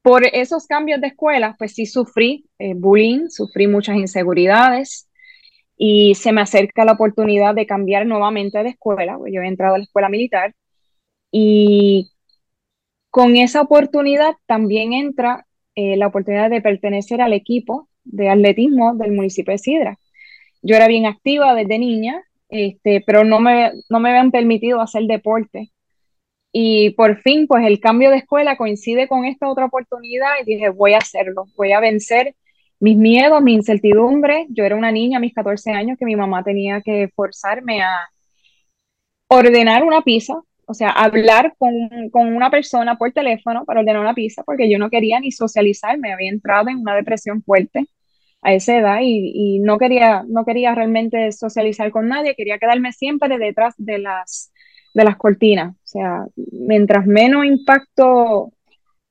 por 0.00 0.26
esos 0.26 0.66
cambios 0.66 1.00
de 1.02 1.08
escuela, 1.08 1.54
pues 1.58 1.74
sí 1.74 1.84
sufrí 1.84 2.46
eh, 2.58 2.72
bullying, 2.74 3.28
sufrí 3.28 3.66
muchas 3.66 3.96
inseguridades 3.96 5.09
y 5.82 6.14
se 6.14 6.32
me 6.32 6.42
acerca 6.42 6.84
la 6.84 6.92
oportunidad 6.92 7.54
de 7.54 7.64
cambiar 7.66 8.04
nuevamente 8.06 8.62
de 8.62 8.68
escuela. 8.68 9.16
Pues 9.16 9.32
yo 9.34 9.40
he 9.40 9.48
entrado 9.48 9.76
a 9.76 9.78
la 9.78 9.84
escuela 9.84 10.10
militar 10.10 10.54
y 11.32 12.10
con 13.10 13.36
esa 13.36 13.62
oportunidad 13.62 14.34
también 14.46 14.92
entra 14.92 15.46
eh, 15.74 15.96
la 15.96 16.08
oportunidad 16.08 16.50
de 16.50 16.60
pertenecer 16.60 17.22
al 17.22 17.32
equipo 17.32 17.88
de 18.04 18.28
atletismo 18.28 18.94
del 18.94 19.12
municipio 19.12 19.52
de 19.52 19.58
Sidra. 19.58 19.98
Yo 20.60 20.76
era 20.76 20.86
bien 20.86 21.06
activa 21.06 21.54
desde 21.54 21.78
niña, 21.78 22.24
este, 22.50 23.02
pero 23.06 23.24
no 23.24 23.40
me, 23.40 23.72
no 23.88 24.00
me 24.00 24.10
habían 24.10 24.32
permitido 24.32 24.82
hacer 24.82 25.04
deporte 25.04 25.70
y 26.52 26.90
por 26.90 27.16
fin, 27.22 27.46
pues 27.46 27.64
el 27.66 27.80
cambio 27.80 28.10
de 28.10 28.18
escuela 28.18 28.56
coincide 28.58 29.08
con 29.08 29.24
esta 29.24 29.48
otra 29.48 29.66
oportunidad 29.66 30.32
y 30.42 30.44
dije, 30.44 30.68
voy 30.68 30.92
a 30.92 30.98
hacerlo, 30.98 31.46
voy 31.56 31.72
a 31.72 31.80
vencer 31.80 32.34
mis 32.80 32.96
miedos, 32.96 33.42
mi 33.42 33.54
incertidumbre. 33.54 34.46
Yo 34.50 34.64
era 34.64 34.76
una 34.76 34.90
niña 34.90 35.18
a 35.18 35.20
mis 35.20 35.34
14 35.34 35.70
años 35.72 35.98
que 35.98 36.06
mi 36.06 36.16
mamá 36.16 36.42
tenía 36.42 36.80
que 36.80 37.08
forzarme 37.14 37.82
a 37.82 37.94
ordenar 39.28 39.84
una 39.84 40.02
pizza, 40.02 40.34
o 40.66 40.74
sea, 40.74 40.90
hablar 40.90 41.54
con, 41.58 41.72
con, 42.10 42.34
una 42.34 42.50
persona 42.50 42.96
por 42.96 43.12
teléfono 43.12 43.64
para 43.64 43.80
ordenar 43.80 44.00
una 44.00 44.14
pizza, 44.14 44.42
porque 44.44 44.70
yo 44.70 44.78
no 44.78 44.90
quería 44.90 45.20
ni 45.20 45.30
socializar, 45.30 45.98
me 45.98 46.12
había 46.12 46.30
entrado 46.30 46.68
en 46.68 46.78
una 46.78 46.94
depresión 46.96 47.42
fuerte 47.42 47.86
a 48.42 48.54
esa 48.54 48.78
edad 48.78 48.98
y, 49.02 49.32
y, 49.34 49.58
no, 49.60 49.78
quería, 49.78 50.24
no 50.26 50.44
quería 50.44 50.74
realmente 50.74 51.30
socializar 51.32 51.90
con 51.90 52.08
nadie, 52.08 52.34
quería 52.34 52.58
quedarme 52.58 52.92
siempre 52.92 53.38
detrás 53.38 53.74
de 53.78 53.98
las, 53.98 54.52
de 54.94 55.04
las 55.04 55.16
cortinas. 55.16 55.74
O 55.74 55.86
sea, 55.86 56.24
mientras 56.52 57.06
menos 57.06 57.44
impacto 57.44 58.52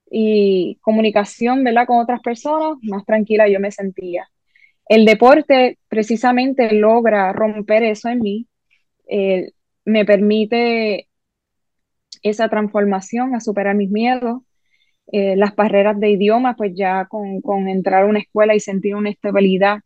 y 0.09 0.77
comunicación 0.81 1.63
¿verdad? 1.63 1.85
con 1.87 1.99
otras 1.99 2.21
personas, 2.21 2.77
más 2.81 3.05
tranquila 3.05 3.47
yo 3.47 3.59
me 3.59 3.71
sentía. 3.71 4.27
El 4.87 5.05
deporte 5.05 5.77
precisamente 5.87 6.73
logra 6.73 7.31
romper 7.31 7.83
eso 7.83 8.09
en 8.09 8.19
mí, 8.21 8.47
eh, 9.07 9.51
me 9.85 10.05
permite 10.05 11.07
esa 12.23 12.49
transformación, 12.49 13.35
a 13.35 13.39
superar 13.39 13.75
mis 13.75 13.91
miedos, 13.91 14.41
eh, 15.11 15.35
las 15.35 15.55
barreras 15.55 15.99
de 15.99 16.11
idioma, 16.11 16.55
pues 16.55 16.73
ya 16.75 17.05
con, 17.05 17.41
con, 17.41 17.67
entrar 17.67 18.03
a 18.03 18.07
una 18.07 18.19
escuela 18.19 18.55
y 18.55 18.59
sentir 18.59 18.95
una 18.95 19.09
estabilidad, 19.09 19.79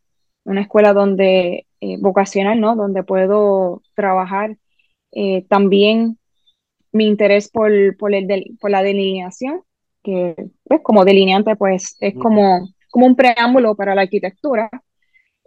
una 0.46 0.62
escuela 0.62 0.94
donde 0.94 1.68
eh, 1.82 1.98
vocacional, 2.00 2.60
¿no? 2.60 2.76
Donde 2.76 3.04
puedo 3.04 3.82
trabajar 3.96 4.58
también 5.48 6.18
mi 6.92 7.08
interés 7.08 7.50
por, 7.50 7.72
por, 7.98 8.16
el 8.16 8.58
por 8.60 8.72
la 8.72 8.82
delineación, 8.84 9.62
que 10.04 10.36
pues, 10.66 10.82
como 10.84 11.06
delineante 11.06 11.56
pues 11.56 11.96
es 12.00 12.14
como, 12.16 12.68
como 12.92 13.06
un 13.08 13.16
preámbulo 13.16 13.76
para 13.76 13.96
la 13.96 14.04
arquitectura, 14.04 14.70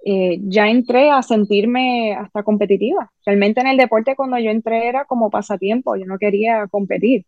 eh, 0.05 0.39
ya 0.43 0.69
entré 0.69 1.11
a 1.11 1.23
sentirme 1.23 2.15
hasta 2.15 2.43
competitiva. 2.43 3.11
Realmente 3.25 3.61
en 3.61 3.67
el 3.69 3.77
deporte 3.77 4.17
cuando 4.17 4.39
yo 4.39 4.51
entré 4.51 4.89
era 4.89 5.05
como 5.05 5.31
pasatiempo, 5.31 5.97
yo 5.97 6.07
no 6.07 6.19
quería 6.19 6.67
competir. 6.69 7.27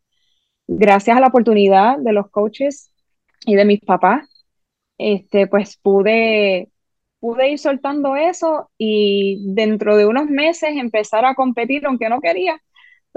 Gracias 0.69 1.17
a 1.17 1.21
la 1.21 1.29
oportunidad 1.29 1.99
de 1.99 2.13
los 2.13 2.31
coaches 2.31 2.93
y 3.47 3.57
de 3.57 3.65
mis 3.65 3.81
papás, 3.81 4.29
este, 4.99 5.47
pues 5.47 5.77
pude, 5.79 6.71
pude 7.21 7.51
ir 7.51 7.59
soltando 7.59 8.17
eso 8.17 8.71
y 8.79 9.43
dentro 9.55 9.97
de 9.97 10.07
unos 10.07 10.27
meses 10.27 10.71
empezar 10.77 11.25
a 11.25 11.35
competir 11.35 11.87
aunque 11.87 12.09
no 12.09 12.21
quería 12.21 12.61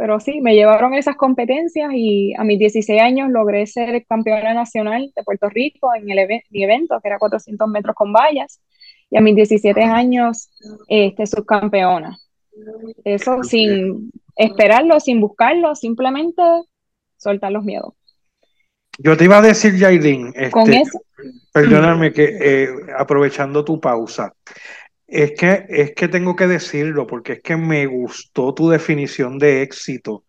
pero 0.01 0.19
sí, 0.19 0.41
me 0.41 0.55
llevaron 0.55 0.95
esas 0.95 1.15
competencias 1.15 1.91
y 1.93 2.33
a 2.35 2.43
mis 2.43 2.57
16 2.57 2.99
años 2.99 3.29
logré 3.29 3.67
ser 3.67 4.03
campeona 4.09 4.51
nacional 4.51 5.11
de 5.15 5.23
Puerto 5.23 5.47
Rico 5.47 5.93
en 5.93 6.09
el 6.09 6.27
mi 6.49 6.63
evento, 6.63 6.99
que 6.99 7.07
era 7.07 7.19
400 7.19 7.69
metros 7.69 7.95
con 7.95 8.11
vallas, 8.11 8.59
y 9.11 9.17
a 9.17 9.21
mis 9.21 9.35
17 9.35 9.79
años 9.83 10.49
este, 10.87 11.27
subcampeona. 11.27 12.17
Eso 13.03 13.43
sin 13.43 14.11
esperarlo, 14.35 14.99
sin 14.99 15.21
buscarlo, 15.21 15.75
simplemente 15.75 16.41
soltar 17.15 17.51
los 17.51 17.63
miedos. 17.63 17.93
Yo 18.97 19.15
te 19.15 19.25
iba 19.25 19.37
a 19.37 19.43
decir, 19.43 19.77
Yailin, 19.77 20.33
este, 20.35 20.81
perdóname 21.53 22.11
que 22.11 22.37
eh, 22.41 22.69
aprovechando 22.97 23.63
tu 23.63 23.79
pausa, 23.79 24.33
es 25.11 25.33
que, 25.33 25.65
es 25.67 25.93
que 25.93 26.07
tengo 26.07 26.37
que 26.37 26.47
decirlo, 26.47 27.05
porque 27.05 27.33
es 27.33 27.41
que 27.41 27.57
me 27.57 27.85
gustó 27.85 28.53
tu 28.53 28.69
definición 28.69 29.37
de 29.37 29.61
éxito, 29.61 30.23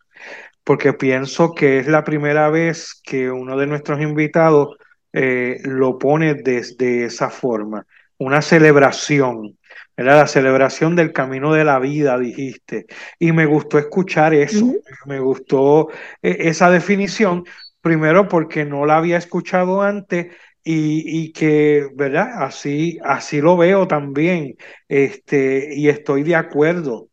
porque 0.64 0.92
pienso 0.92 1.54
que 1.54 1.78
es 1.78 1.86
la 1.86 2.02
primera 2.02 2.50
vez 2.50 3.00
que 3.04 3.30
uno 3.30 3.56
de 3.56 3.68
nuestros 3.68 4.00
invitados 4.00 4.76
eh, 5.12 5.60
lo 5.62 5.98
pone 5.98 6.34
desde 6.34 7.04
esa 7.04 7.30
forma, 7.30 7.86
una 8.18 8.42
celebración, 8.42 9.56
era 9.96 10.16
la 10.16 10.26
celebración 10.26 10.96
del 10.96 11.12
camino 11.12 11.52
de 11.52 11.64
la 11.64 11.78
vida, 11.78 12.18
dijiste, 12.18 12.86
y 13.20 13.30
me 13.30 13.46
gustó 13.46 13.78
escuchar 13.78 14.34
eso, 14.34 14.74
me 15.06 15.20
gustó 15.20 15.90
eh, 16.22 16.38
esa 16.40 16.72
definición, 16.72 17.44
primero 17.80 18.26
porque 18.26 18.64
no 18.64 18.84
la 18.84 18.96
había 18.96 19.18
escuchado 19.18 19.80
antes 19.80 20.34
y, 20.64 21.32
que, 21.32 21.88
¿verdad? 21.94 22.44
Así, 22.44 22.98
así 23.04 23.40
lo 23.40 23.56
veo 23.56 23.86
también, 23.88 24.56
este, 24.88 25.74
y 25.74 25.88
estoy 25.88 26.22
de 26.22 26.36
acuerdo. 26.36 27.08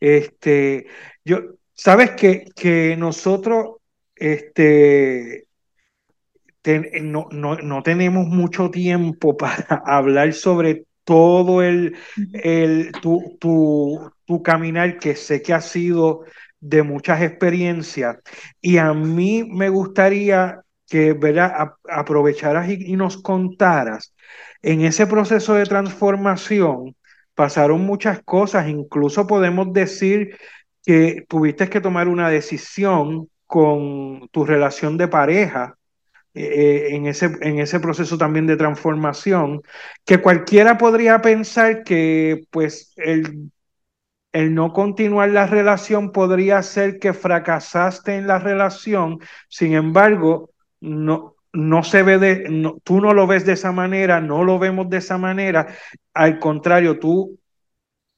Este, 0.00 0.86
yo, 1.24 1.40
sabes 1.74 2.12
que, 2.12 2.44
que 2.56 2.96
nosotros, 2.96 3.76
este, 4.14 5.46
no, 7.02 7.26
no, 7.30 7.56
no, 7.56 7.82
tenemos 7.82 8.26
mucho 8.26 8.70
tiempo 8.70 9.36
para 9.36 9.82
hablar 9.86 10.32
sobre 10.32 10.86
todo 11.04 11.62
el, 11.62 11.96
el 12.32 12.92
tu, 12.92 13.36
tu, 13.40 14.12
tu 14.24 14.42
caminar, 14.42 14.98
que 14.98 15.16
sé 15.16 15.42
que 15.42 15.52
ha 15.52 15.60
sido 15.60 16.24
de 16.60 16.84
muchas 16.84 17.22
experiencias, 17.22 18.18
y 18.60 18.76
a 18.78 18.94
mí 18.94 19.42
me 19.42 19.68
gustaría 19.68 20.62
que 20.92 21.14
¿verdad? 21.14 21.72
aprovecharas 21.88 22.68
y, 22.68 22.96
nos 22.96 23.16
contaras. 23.16 24.14
En 24.60 24.82
ese 24.82 25.06
proceso 25.06 25.54
de 25.54 25.64
transformación 25.64 26.94
pasaron 27.34 27.80
muchas 27.80 28.22
cosas, 28.22 28.68
incluso 28.68 29.26
podemos 29.26 29.72
decir 29.72 30.36
que 30.84 31.24
tuviste 31.26 31.70
que 31.70 31.80
tomar 31.80 32.08
una 32.08 32.28
decisión 32.28 33.30
con 33.46 34.28
tu 34.32 34.44
relación 34.44 34.98
de 34.98 35.08
pareja, 35.08 35.78
eh, 36.34 36.42
eh, 36.44 36.94
en, 36.94 37.06
ese, 37.06 37.30
en 37.40 37.58
ese 37.58 37.80
proceso 37.80 38.18
también 38.18 38.46
de 38.46 38.58
transformación, 38.58 39.62
que 40.04 40.18
cualquiera 40.18 40.76
podría 40.76 41.22
pensar 41.22 41.84
que 41.84 42.44
pues 42.50 42.92
el, 42.96 43.50
el 44.32 44.54
no 44.54 44.74
continuar 44.74 45.30
la 45.30 45.46
relación 45.46 46.12
podría 46.12 46.62
ser 46.62 46.98
que 46.98 47.14
fracasaste 47.14 48.16
en 48.16 48.26
la 48.26 48.38
relación, 48.38 49.20
sin 49.48 49.72
embargo, 49.72 50.51
no, 50.82 51.36
no 51.52 51.84
se 51.84 52.02
ve 52.02 52.18
de, 52.18 52.74
tú 52.82 53.00
no 53.00 53.14
lo 53.14 53.26
ves 53.26 53.46
de 53.46 53.52
esa 53.52 53.72
manera, 53.72 54.20
no 54.20 54.44
lo 54.44 54.58
vemos 54.58 54.90
de 54.90 54.98
esa 54.98 55.16
manera, 55.16 55.68
al 56.12 56.38
contrario, 56.38 56.98
tú, 56.98 57.38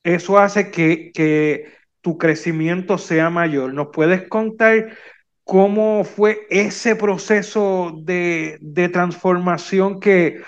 eso 0.03 0.39
hace 0.39 0.71
que, 0.71 1.13
que 1.13 1.73
tu 2.01 2.19
crecimiento 2.19 2.99
sea 2.99 3.31
mayor. 3.31 3.73
¿Nos 3.73 3.89
puedes 3.93 4.29
contar 4.29 4.97
cómo 5.45 6.05
fue 6.05 6.47
ese 6.51 6.97
proceso 6.97 7.95
de, 8.03 8.59
de 8.61 8.89
transformación 8.89 10.01
que, 10.01 10.43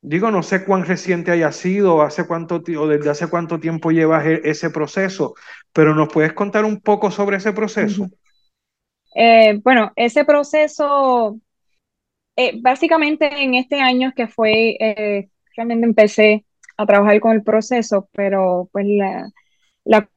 digo, 0.00 0.30
no 0.30 0.42
sé 0.42 0.64
cuán 0.64 0.84
reciente 0.84 1.30
haya 1.30 1.52
sido, 1.52 2.02
hace 2.02 2.26
cuánto 2.26 2.62
o 2.78 2.86
desde 2.86 3.10
hace 3.10 3.28
cuánto 3.28 3.60
tiempo 3.60 3.90
llevas 3.90 4.26
e, 4.26 4.40
ese 4.44 4.70
proceso, 4.70 5.34
pero 5.72 5.94
nos 5.94 6.08
puedes 6.12 6.32
contar 6.32 6.64
un 6.64 6.80
poco 6.80 7.10
sobre 7.10 7.36
ese 7.36 7.52
proceso. 7.52 8.08
Eh, 9.18 9.60
bueno, 9.64 9.92
ese 9.96 10.26
proceso, 10.26 11.40
eh, 12.36 12.52
básicamente 12.60 13.28
en 13.42 13.54
este 13.54 13.80
año 13.80 14.12
que 14.14 14.28
fue, 14.28 14.76
eh, 14.78 15.30
realmente 15.56 15.86
empecé 15.86 16.44
a 16.76 16.86
trabajar 16.86 17.20
con 17.20 17.32
el 17.32 17.42
proceso, 17.42 18.08
pero 18.12 18.68
pues 18.72 18.86
la, 18.86 19.32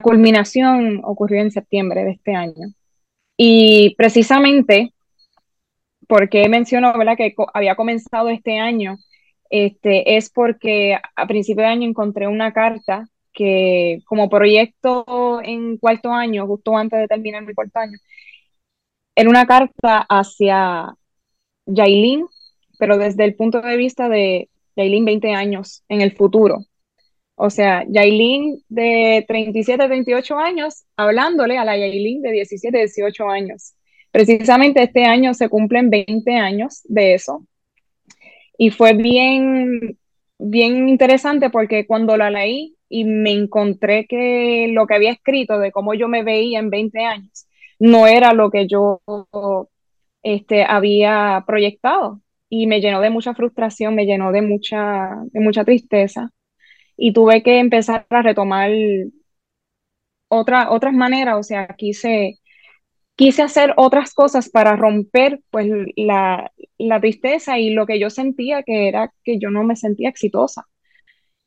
culminación 0.01 1.01
ocurrió 1.05 1.41
en 1.41 1.51
septiembre 1.51 2.03
de 2.03 2.11
este 2.11 2.35
año. 2.35 2.73
Y 3.37 3.95
precisamente, 3.97 4.93
porque 6.07 6.49
menciono 6.49 6.93
¿verdad? 6.97 7.15
que 7.17 7.35
había 7.53 7.75
comenzado 7.75 8.29
este 8.29 8.59
año, 8.59 8.97
este, 9.49 10.17
es 10.17 10.29
porque 10.29 10.97
a 11.15 11.27
principio 11.27 11.63
de 11.63 11.69
año 11.69 11.87
encontré 11.87 12.27
una 12.27 12.53
carta 12.53 13.07
que 13.33 13.99
como 14.05 14.29
proyecto 14.29 15.41
en 15.43 15.77
cuarto 15.77 16.11
año, 16.13 16.47
justo 16.47 16.75
antes 16.77 16.99
de 16.99 17.07
terminar 17.07 17.45
mi 17.45 17.53
cuarto 17.53 17.79
año, 17.79 17.97
era 19.19 19.29
una 19.29 19.45
carta 19.45 20.05
hacia 20.07 20.95
Yailin, 21.65 22.25
pero 22.77 22.97
desde 22.97 23.25
el 23.25 23.35
punto 23.35 23.59
de 23.59 23.75
vista 23.75 24.07
de 24.07 24.49
Yailin 24.77 25.03
20 25.03 25.33
años 25.33 25.83
en 25.89 25.99
el 25.99 26.15
futuro. 26.15 26.59
O 27.35 27.49
sea, 27.49 27.83
Yailin 27.89 28.63
de 28.69 29.25
37, 29.27 29.87
28 29.89 30.37
años, 30.37 30.85
hablándole 30.95 31.57
a 31.57 31.65
la 31.65 31.77
Yailin 31.77 32.21
de 32.21 32.31
17, 32.31 32.77
18 32.77 33.29
años. 33.29 33.73
Precisamente 34.11 34.83
este 34.83 35.03
año 35.03 35.33
se 35.33 35.49
cumplen 35.49 35.89
20 35.89 36.35
años 36.35 36.79
de 36.85 37.15
eso. 37.15 37.45
Y 38.57 38.69
fue 38.69 38.93
bien, 38.93 39.97
bien 40.37 40.87
interesante 40.87 41.49
porque 41.49 41.85
cuando 41.85 42.15
la 42.15 42.29
leí 42.31 42.73
y 42.87 43.03
me 43.03 43.31
encontré 43.31 44.07
que 44.07 44.71
lo 44.73 44.87
que 44.87 44.95
había 44.95 45.11
escrito 45.11 45.59
de 45.59 45.73
cómo 45.73 45.93
yo 45.93 46.07
me 46.07 46.23
veía 46.23 46.59
en 46.59 46.69
20 46.69 46.99
años, 47.03 47.48
no 47.79 48.07
era 48.07 48.33
lo 48.33 48.51
que 48.51 48.67
yo 48.67 49.01
este, 50.23 50.63
había 50.63 51.43
proyectado 51.47 52.21
y 52.49 52.67
me 52.67 52.81
llenó 52.81 53.01
de 53.01 53.09
mucha 53.09 53.33
frustración, 53.35 53.95
me 53.95 54.05
llenó 54.05 54.31
de 54.31 54.41
mucha, 54.41 55.15
de 55.31 55.39
mucha 55.39 55.63
tristeza 55.65 56.31
y 56.97 57.13
tuve 57.13 57.43
que 57.43 57.59
empezar 57.59 58.05
a 58.09 58.21
retomar 58.21 58.71
otra, 60.27 60.71
otras 60.71 60.93
maneras, 60.93 61.35
o 61.37 61.43
sea, 61.43 61.67
quise, 61.77 62.39
quise 63.15 63.43
hacer 63.43 63.73
otras 63.77 64.13
cosas 64.13 64.49
para 64.49 64.75
romper 64.75 65.41
pues 65.51 65.67
la, 65.97 66.51
la 66.77 67.01
tristeza 67.01 67.59
y 67.59 67.71
lo 67.71 67.85
que 67.85 67.99
yo 67.99 68.09
sentía 68.09 68.63
que 68.63 68.87
era 68.89 69.13
que 69.23 69.39
yo 69.39 69.51
no 69.51 69.63
me 69.63 69.75
sentía 69.75 70.09
exitosa. 70.09 70.67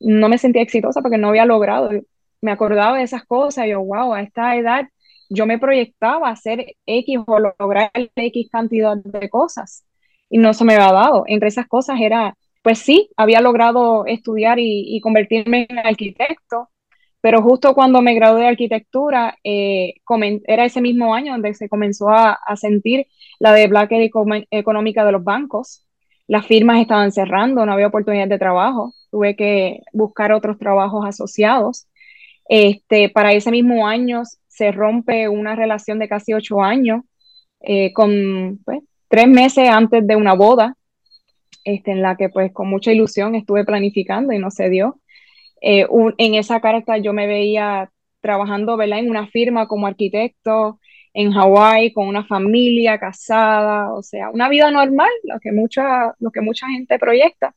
No 0.01 0.29
me 0.29 0.39
sentía 0.39 0.63
exitosa 0.63 1.03
porque 1.03 1.19
no 1.19 1.29
había 1.31 1.47
logrado. 1.47 1.91
Me 2.41 2.53
acordaba 2.53 2.99
de 2.99 3.05
esas 3.05 3.25
cosas 3.25 3.67
yo, 3.69 3.83
wow, 3.83 4.15
a 4.15 4.23
esta 4.23 4.57
edad 4.57 4.89
yo 5.33 5.47
me 5.47 5.59
proyectaba 5.59 6.31
hacer 6.31 6.77
X 6.87 7.19
o 7.27 7.39
lograr 7.39 7.91
X 7.95 8.49
cantidad 8.51 8.97
de 8.97 9.31
cosas 9.31 9.85
y 10.29 10.39
no 10.39 10.55
se 10.55 10.65
me 10.65 10.75
había 10.75 10.93
dado. 10.93 11.25
Entre 11.27 11.49
esas 11.49 11.67
cosas 11.69 12.01
era, 12.01 12.37
pues 12.63 12.79
sí, 12.79 13.11
había 13.17 13.41
logrado 13.41 14.07
estudiar 14.07 14.59
y, 14.59 15.01
convertirme 15.01 15.67
en 15.69 15.79
arquitecto, 15.79 16.69
pero 17.21 17.43
justo 17.43 17.75
cuando 17.75 18.03
me 18.03 18.15
gradué 18.15 18.43
de 18.43 18.49
arquitectura, 18.49 19.37
eh, 19.45 19.95
era 20.47 20.65
ese 20.65 20.81
mismo 20.81 21.15
año 21.15 21.33
donde 21.33 21.55
se 21.55 21.69
comenzó 21.69 22.11
a, 22.11 22.39
sentir 22.57 23.07
la 23.39 23.53
de 23.53 23.69
Black 23.69 23.91
económica 24.51 25.05
de 25.05 25.13
los 25.13 25.25
bancos. 25.25 25.87
Las 26.27 26.47
firmas 26.47 26.81
estaban 26.81 27.13
cerrando, 27.13 27.67
no 27.67 27.73
había 27.73 27.89
oportunidad 27.89 28.29
de 28.29 28.39
trabajo, 28.39 28.95
tuve 29.11 29.37
que 29.37 29.81
buscar 29.93 30.33
otros 30.33 30.59
trabajos 30.59 31.07
asociados. 31.07 31.89
Este, 32.49 33.09
para 33.09 33.33
ese 33.33 33.51
mismo 33.51 33.87
año 33.87 34.23
se 34.63 34.71
rompe 34.71 35.29
una 35.29 35.57
relación 35.57 35.99
de 35.99 36.09
casi 36.09 36.35
ocho 36.35 36.63
años, 36.63 37.03
eh, 37.63 37.93
con 37.93 38.61
pues, 38.65 38.79
tres 39.09 39.27
meses 39.27 39.69
antes 39.69 40.07
de 40.07 40.15
una 40.15 40.35
boda, 40.35 40.77
este, 41.65 41.91
en 41.91 42.01
la 42.01 42.17
que 42.17 42.29
pues 42.29 42.53
con 42.53 42.69
mucha 42.69 42.93
ilusión 42.93 43.35
estuve 43.35 43.65
planificando 43.65 44.33
y 44.33 44.39
no 44.39 44.53
se 44.53 44.71
dio. 44.71 45.01
Eh, 45.61 45.85
en 46.17 46.35
esa 46.37 46.61
carta 46.61 46.97
yo 46.99 47.13
me 47.13 47.27
veía 47.27 47.91
trabajando 48.21 48.77
¿verdad? 48.77 49.01
en 49.01 49.11
una 49.11 49.27
firma 49.27 49.67
como 49.67 49.89
arquitecto 49.89 50.79
en 51.13 51.33
Hawái 51.33 51.93
con 51.93 52.07
una 52.07 52.25
familia 52.25 52.99
casada, 52.99 53.93
o 53.93 54.03
sea, 54.03 54.31
una 54.31 54.49
vida 54.49 54.71
normal, 54.71 55.11
lo 55.25 55.41
que 55.41 55.51
mucha, 55.51 56.15
lo 56.21 56.31
que 56.31 56.41
mucha 56.41 56.69
gente 56.69 57.01
proyecta, 57.01 57.53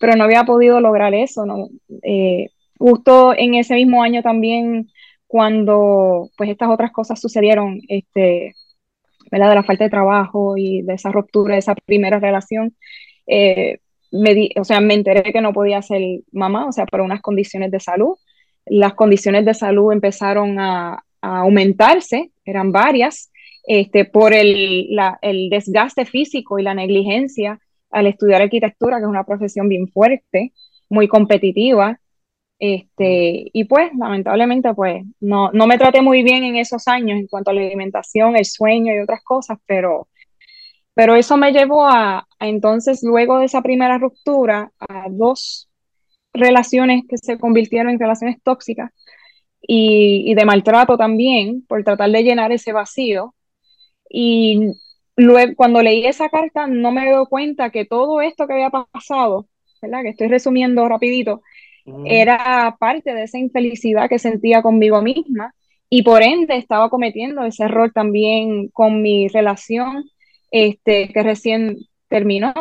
pero 0.00 0.16
no 0.16 0.24
había 0.24 0.42
podido 0.42 0.80
lograr 0.80 1.14
eso. 1.14 1.46
¿no? 1.46 1.68
Eh, 2.02 2.48
justo 2.78 3.32
en 3.36 3.54
ese 3.54 3.76
mismo 3.76 4.02
año 4.02 4.22
también 4.22 4.88
cuando 5.28 6.30
pues 6.36 6.50
estas 6.50 6.70
otras 6.70 6.90
cosas 6.90 7.20
sucedieron, 7.20 7.80
este, 7.88 8.54
¿verdad? 9.30 9.50
de 9.50 9.54
la 9.54 9.62
falta 9.62 9.84
de 9.84 9.90
trabajo 9.90 10.56
y 10.56 10.82
de 10.82 10.94
esa 10.94 11.12
ruptura, 11.12 11.54
de 11.54 11.60
esa 11.60 11.74
primera 11.74 12.18
relación, 12.18 12.74
eh, 13.26 13.78
me 14.10 14.50
o 14.58 14.64
sea, 14.64 14.80
me 14.80 14.94
enteré 14.94 15.32
que 15.32 15.42
no 15.42 15.52
podía 15.52 15.82
ser 15.82 16.02
mamá, 16.32 16.66
o 16.66 16.72
sea, 16.72 16.86
por 16.86 17.02
unas 17.02 17.20
condiciones 17.20 17.70
de 17.70 17.78
salud. 17.78 18.16
Las 18.64 18.94
condiciones 18.94 19.44
de 19.44 19.54
salud 19.54 19.92
empezaron 19.92 20.58
a, 20.58 21.04
aumentarse, 21.20 22.30
eran 22.44 22.70
varias, 22.70 23.32
este, 23.66 24.04
por 24.04 24.32
el, 24.32 24.94
la, 24.94 25.18
el 25.20 25.50
desgaste 25.50 26.04
físico 26.06 26.58
y 26.58 26.62
la 26.62 26.74
negligencia 26.74 27.58
al 27.90 28.06
estudiar 28.06 28.40
arquitectura, 28.40 28.98
que 28.98 29.02
es 29.02 29.08
una 29.08 29.24
profesión 29.24 29.68
bien 29.68 29.88
fuerte, 29.88 30.52
muy 30.88 31.08
competitiva, 31.08 31.98
este, 32.58 33.50
y 33.52 33.64
pues, 33.64 33.90
lamentablemente, 33.96 34.74
pues, 34.74 35.04
no, 35.20 35.50
no 35.52 35.66
me 35.66 35.78
traté 35.78 36.02
muy 36.02 36.22
bien 36.22 36.44
en 36.44 36.56
esos 36.56 36.88
años 36.88 37.18
en 37.18 37.28
cuanto 37.28 37.50
a 37.50 37.54
la 37.54 37.60
alimentación, 37.60 38.36
el 38.36 38.44
sueño 38.44 38.94
y 38.94 39.00
otras 39.00 39.22
cosas, 39.22 39.58
pero, 39.66 40.08
pero 40.94 41.14
eso 41.14 41.36
me 41.36 41.52
llevó 41.52 41.86
a, 41.86 42.26
entonces, 42.40 43.00
luego 43.02 43.38
de 43.38 43.46
esa 43.46 43.62
primera 43.62 43.98
ruptura, 43.98 44.72
a 44.80 45.06
dos 45.10 45.68
relaciones 46.32 47.04
que 47.08 47.16
se 47.18 47.38
convirtieron 47.38 47.92
en 47.92 47.98
relaciones 48.00 48.42
tóxicas 48.42 48.92
y, 49.62 50.30
y 50.30 50.34
de 50.34 50.44
maltrato 50.44 50.96
también, 50.96 51.64
por 51.66 51.84
tratar 51.84 52.10
de 52.10 52.22
llenar 52.22 52.52
ese 52.52 52.72
vacío. 52.72 53.34
Y 54.10 54.72
luego, 55.16 55.54
cuando 55.56 55.82
leí 55.82 56.06
esa 56.06 56.28
carta, 56.28 56.66
no 56.66 56.92
me 56.92 57.10
doy 57.10 57.26
cuenta 57.26 57.70
que 57.70 57.84
todo 57.84 58.20
esto 58.20 58.46
que 58.46 58.54
había 58.54 58.70
pasado, 58.70 59.48
¿verdad? 59.82 60.02
Que 60.02 60.10
estoy 60.10 60.28
resumiendo 60.28 60.88
rapidito, 60.88 61.42
era 62.06 62.76
parte 62.78 63.14
de 63.14 63.24
esa 63.24 63.38
infelicidad 63.38 64.08
que 64.08 64.18
sentía 64.18 64.62
conmigo 64.62 65.02
misma 65.02 65.54
y 65.90 66.02
por 66.02 66.22
ende 66.22 66.56
estaba 66.56 66.90
cometiendo 66.90 67.44
ese 67.44 67.64
error 67.64 67.92
también 67.92 68.68
con 68.68 69.02
mi 69.02 69.28
relación 69.28 70.04
este, 70.50 71.08
que 71.12 71.22
recién 71.22 71.78
terminó. 72.08 72.52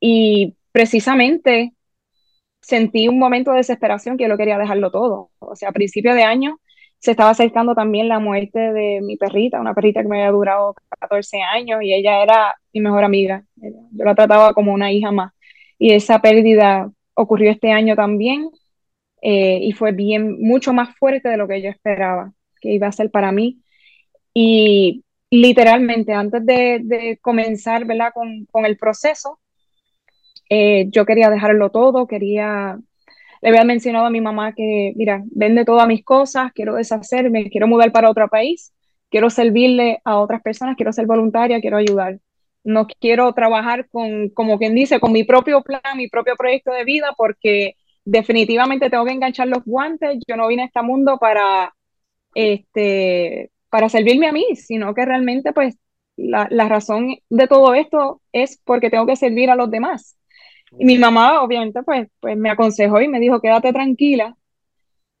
Y 0.00 0.56
precisamente 0.72 1.74
sentí 2.60 3.08
un 3.08 3.18
momento 3.18 3.50
de 3.50 3.58
desesperación 3.58 4.16
que 4.16 4.24
yo 4.24 4.28
lo 4.28 4.36
quería 4.38 4.58
dejarlo 4.58 4.90
todo. 4.90 5.30
O 5.38 5.56
sea, 5.56 5.70
a 5.70 5.72
principio 5.72 6.14
de 6.14 6.22
año 6.24 6.58
se 6.98 7.12
estaba 7.12 7.30
acercando 7.30 7.74
también 7.74 8.08
la 8.08 8.18
muerte 8.20 8.58
de 8.58 9.00
mi 9.02 9.16
perrita, 9.16 9.60
una 9.60 9.74
perrita 9.74 10.02
que 10.02 10.08
me 10.08 10.18
había 10.18 10.32
durado 10.32 10.74
14 11.00 11.40
años 11.42 11.82
y 11.82 11.94
ella 11.94 12.22
era 12.22 12.54
mi 12.72 12.80
mejor 12.80 13.04
amiga. 13.04 13.44
Yo 13.56 14.04
la 14.04 14.14
trataba 14.14 14.54
como 14.54 14.72
una 14.72 14.92
hija 14.92 15.10
más. 15.10 15.32
Y 15.78 15.92
esa 15.92 16.20
pérdida 16.20 16.90
ocurrió 17.20 17.50
este 17.50 17.72
año 17.72 17.96
también 17.96 18.50
eh, 19.22 19.58
y 19.62 19.72
fue 19.72 19.92
bien, 19.92 20.40
mucho 20.40 20.72
más 20.72 20.96
fuerte 20.96 21.28
de 21.28 21.36
lo 21.36 21.46
que 21.48 21.62
yo 21.62 21.68
esperaba 21.70 22.32
que 22.60 22.72
iba 22.72 22.86
a 22.86 22.92
ser 22.92 23.10
para 23.10 23.32
mí. 23.32 23.62
Y 24.34 25.04
literalmente, 25.30 26.12
antes 26.12 26.44
de, 26.46 27.18
comenzar 27.22 27.84
¿verdad? 27.86 28.12
Con, 28.14 28.46
con 28.46 28.66
el 28.66 28.76
proceso, 28.76 29.40
eh, 30.50 30.86
yo 30.90 31.06
quería 31.06 31.30
dejarlo 31.30 31.70
todo, 31.70 32.06
quería, 32.06 32.78
le 33.42 33.48
había 33.48 33.64
mencionado 33.64 34.06
a 34.06 34.10
mi 34.10 34.20
mamá 34.20 34.54
que, 34.54 34.92
mira, 34.96 35.22
vende 35.30 35.64
todas 35.64 35.86
mis 35.88 36.04
cosas, 36.04 36.52
quiero 36.52 36.74
deshacerme, 36.74 37.50
quiero 37.50 37.68
mudar 37.68 37.92
para 37.92 38.10
otro 38.10 38.28
país, 38.28 38.72
quiero 39.10 39.30
servirle 39.30 40.00
a 40.04 40.18
otras 40.18 40.42
personas, 40.42 40.76
quiero 40.76 40.92
ser 40.92 41.06
voluntaria, 41.06 41.60
quiero 41.60 41.76
ayudar 41.76 42.18
no 42.64 42.86
quiero 42.86 43.32
trabajar 43.32 43.88
con, 43.88 44.28
como 44.30 44.58
quien 44.58 44.74
dice, 44.74 45.00
con 45.00 45.12
mi 45.12 45.24
propio 45.24 45.62
plan, 45.62 45.80
mi 45.96 46.08
propio 46.08 46.36
proyecto 46.36 46.72
de 46.72 46.84
vida, 46.84 47.14
porque 47.16 47.76
definitivamente 48.04 48.90
tengo 48.90 49.04
que 49.04 49.12
enganchar 49.12 49.48
los 49.48 49.64
guantes. 49.64 50.18
Yo 50.26 50.36
no 50.36 50.48
vine 50.48 50.62
a 50.62 50.66
este 50.66 50.82
mundo 50.82 51.18
para, 51.18 51.74
este, 52.34 53.50
para 53.70 53.88
servirme 53.88 54.28
a 54.28 54.32
mí, 54.32 54.44
sino 54.56 54.94
que 54.94 55.04
realmente, 55.04 55.52
pues, 55.52 55.78
la, 56.16 56.46
razón 56.68 57.16
de 57.30 57.48
todo 57.48 57.74
esto 57.74 58.20
es 58.32 58.60
porque 58.64 58.90
tengo 58.90 59.06
que 59.06 59.16
servir 59.16 59.50
a 59.50 59.56
los 59.56 59.70
demás. 59.70 60.16
Y 60.78 60.84
mi 60.84 60.98
mamá, 60.98 61.42
obviamente, 61.42 61.82
pues, 61.82 62.08
pues 62.20 62.36
me 62.36 62.50
aconsejó 62.50 63.00
y 63.00 63.08
me 63.08 63.20
dijo, 63.20 63.40
quédate 63.40 63.72
tranquila, 63.72 64.36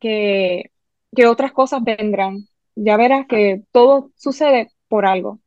que, 0.00 0.70
que 1.14 1.26
otras 1.26 1.52
cosas 1.52 1.82
vendrán. 1.84 2.48
Ya 2.76 2.96
verás 2.96 3.26
que 3.26 3.62
todo 3.72 4.10
sucede 4.16 4.70
por 4.88 5.06
algo. 5.06 5.40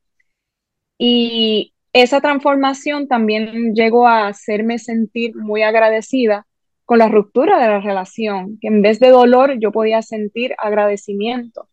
Y 0.98 1.73
esa 1.94 2.22
transformación 2.22 3.08
también 3.08 3.74
llegó 3.76 4.08
a 4.08 4.28
hacerme 4.28 4.80
sentir 4.80 5.36
muy 5.36 5.62
agradecida 5.62 6.48
con 6.86 7.00
la 7.00 7.08
ruptura 7.08 7.60
de 7.62 7.68
la 7.68 7.80
relación, 7.80 8.58
que 8.60 8.68
en 8.68 8.82
vez 8.82 9.00
de 9.00 9.10
dolor 9.10 9.60
yo 9.60 9.72
podía 9.72 10.02
sentir 10.02 10.56
agradecimiento. 10.58 11.70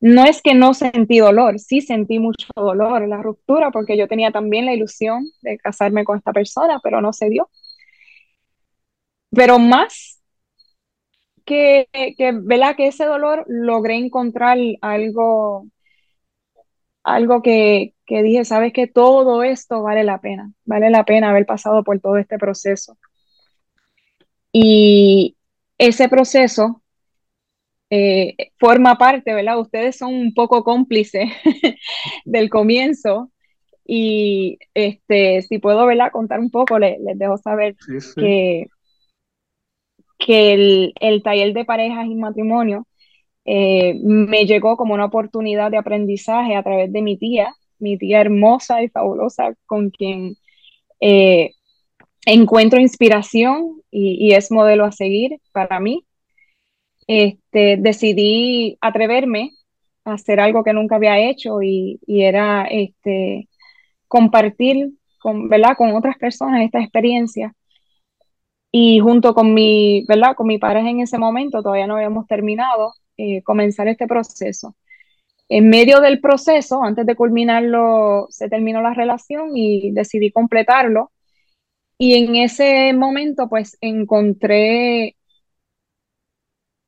No 0.00 0.24
es 0.24 0.42
que 0.42 0.54
no 0.54 0.74
sentí 0.74 1.18
dolor, 1.18 1.58
sí 1.58 1.80
sentí 1.80 2.18
mucho 2.18 2.48
dolor 2.54 3.02
en 3.02 3.10
la 3.10 3.22
ruptura 3.22 3.70
porque 3.70 3.96
yo 3.96 4.08
tenía 4.08 4.30
también 4.32 4.66
la 4.66 4.74
ilusión 4.74 5.24
de 5.42 5.58
casarme 5.58 6.04
con 6.04 6.18
esta 6.18 6.32
persona, 6.32 6.80
pero 6.82 7.00
no 7.00 7.12
se 7.12 7.30
dio. 7.30 7.48
Pero 9.30 9.58
más 9.58 10.20
que, 11.44 11.88
que, 11.92 12.32
¿verdad? 12.34 12.76
que 12.76 12.88
ese 12.88 13.04
dolor 13.06 13.44
logré 13.48 13.96
encontrar 13.96 14.58
algo 14.82 15.66
algo 17.08 17.42
que, 17.42 17.94
dije, 18.06 18.44
sabes 18.44 18.72
que 18.72 18.86
todo 18.86 19.42
esto 19.42 19.82
vale 19.82 20.04
la 20.04 20.20
pena, 20.20 20.52
vale 20.64 20.90
la 20.90 21.04
pena 21.04 21.30
haber 21.30 21.46
pasado 21.46 21.84
por 21.84 22.00
todo 22.00 22.16
este 22.18 22.38
proceso. 22.38 22.98
Y 24.52 25.36
ese 25.78 26.08
proceso 26.08 26.82
eh, 27.90 28.34
forma 28.58 28.98
parte, 28.98 29.32
¿verdad? 29.34 29.58
Ustedes 29.58 29.96
son 29.96 30.14
un 30.14 30.34
poco 30.34 30.64
cómplices 30.64 31.30
del 32.24 32.50
comienzo 32.50 33.30
y 33.86 34.58
este, 34.74 35.42
si 35.42 35.58
puedo, 35.58 35.86
¿verdad? 35.86 36.12
Contar 36.12 36.40
un 36.40 36.50
poco, 36.50 36.78
les, 36.78 36.98
dejo 37.14 37.38
saber 37.38 37.76
que, 38.16 38.66
que 40.18 40.52
el, 40.52 40.92
el, 41.00 41.22
taller 41.22 41.54
de 41.54 41.64
parejas 41.64 42.06
y 42.06 42.14
matrimonio 42.14 42.87
eh, 43.50 43.98
me 44.02 44.44
llegó 44.44 44.76
como 44.76 44.92
una 44.92 45.06
oportunidad 45.06 45.70
de 45.70 45.78
aprendizaje 45.78 46.54
a 46.54 46.62
través 46.62 46.92
de 46.92 47.00
mi 47.00 47.16
tía, 47.16 47.54
mi 47.78 47.96
tía 47.96 48.20
hermosa 48.20 48.82
y 48.82 48.90
fabulosa, 48.90 49.54
con 49.64 49.88
quien 49.88 50.36
eh, 51.00 51.52
encuentro 52.26 52.78
inspiración 52.78 53.80
y, 53.90 54.34
es 54.34 54.50
modelo 54.52 54.84
a 54.84 54.92
seguir 54.92 55.40
para 55.52 55.80
mí. 55.80 56.04
Este, 57.06 57.78
decidí 57.78 58.76
atreverme 58.82 59.52
a 60.04 60.14
hacer 60.14 60.40
algo 60.40 60.62
que 60.62 60.74
nunca 60.74 60.96
había 60.96 61.18
hecho 61.18 61.62
y, 61.62 62.00
era 62.06 62.66
este, 62.70 63.48
compartir 64.08 64.90
con, 65.20 65.48
¿verdad? 65.48 65.74
con 65.78 65.94
otras 65.96 66.18
personas 66.18 66.62
esta 66.64 66.80
experiencia. 66.80 67.54
Y 68.70 69.00
junto 69.00 69.34
con 69.34 69.54
mi, 69.54 70.04
¿verdad? 70.06 70.36
con 70.36 70.46
mi 70.46 70.58
pareja 70.58 70.90
en 70.90 71.00
ese 71.00 71.18
momento, 71.18 71.62
todavía 71.62 71.86
no 71.86 71.96
habíamos 71.96 72.26
terminado, 72.26 72.92
eh, 73.18 73.42
comenzar 73.42 73.88
este 73.88 74.06
proceso. 74.06 74.76
En 75.48 75.68
medio 75.70 76.00
del 76.00 76.20
proceso, 76.20 76.82
antes 76.84 77.06
de 77.06 77.16
culminarlo, 77.16 78.26
se 78.30 78.48
terminó 78.48 78.82
la 78.82 78.94
relación 78.94 79.56
y 79.56 79.92
decidí 79.92 80.30
completarlo. 80.30 81.12
Y 81.98 82.14
en 82.14 82.36
ese 82.36 82.92
momento, 82.94 83.48
pues 83.48 83.76
encontré 83.80 85.16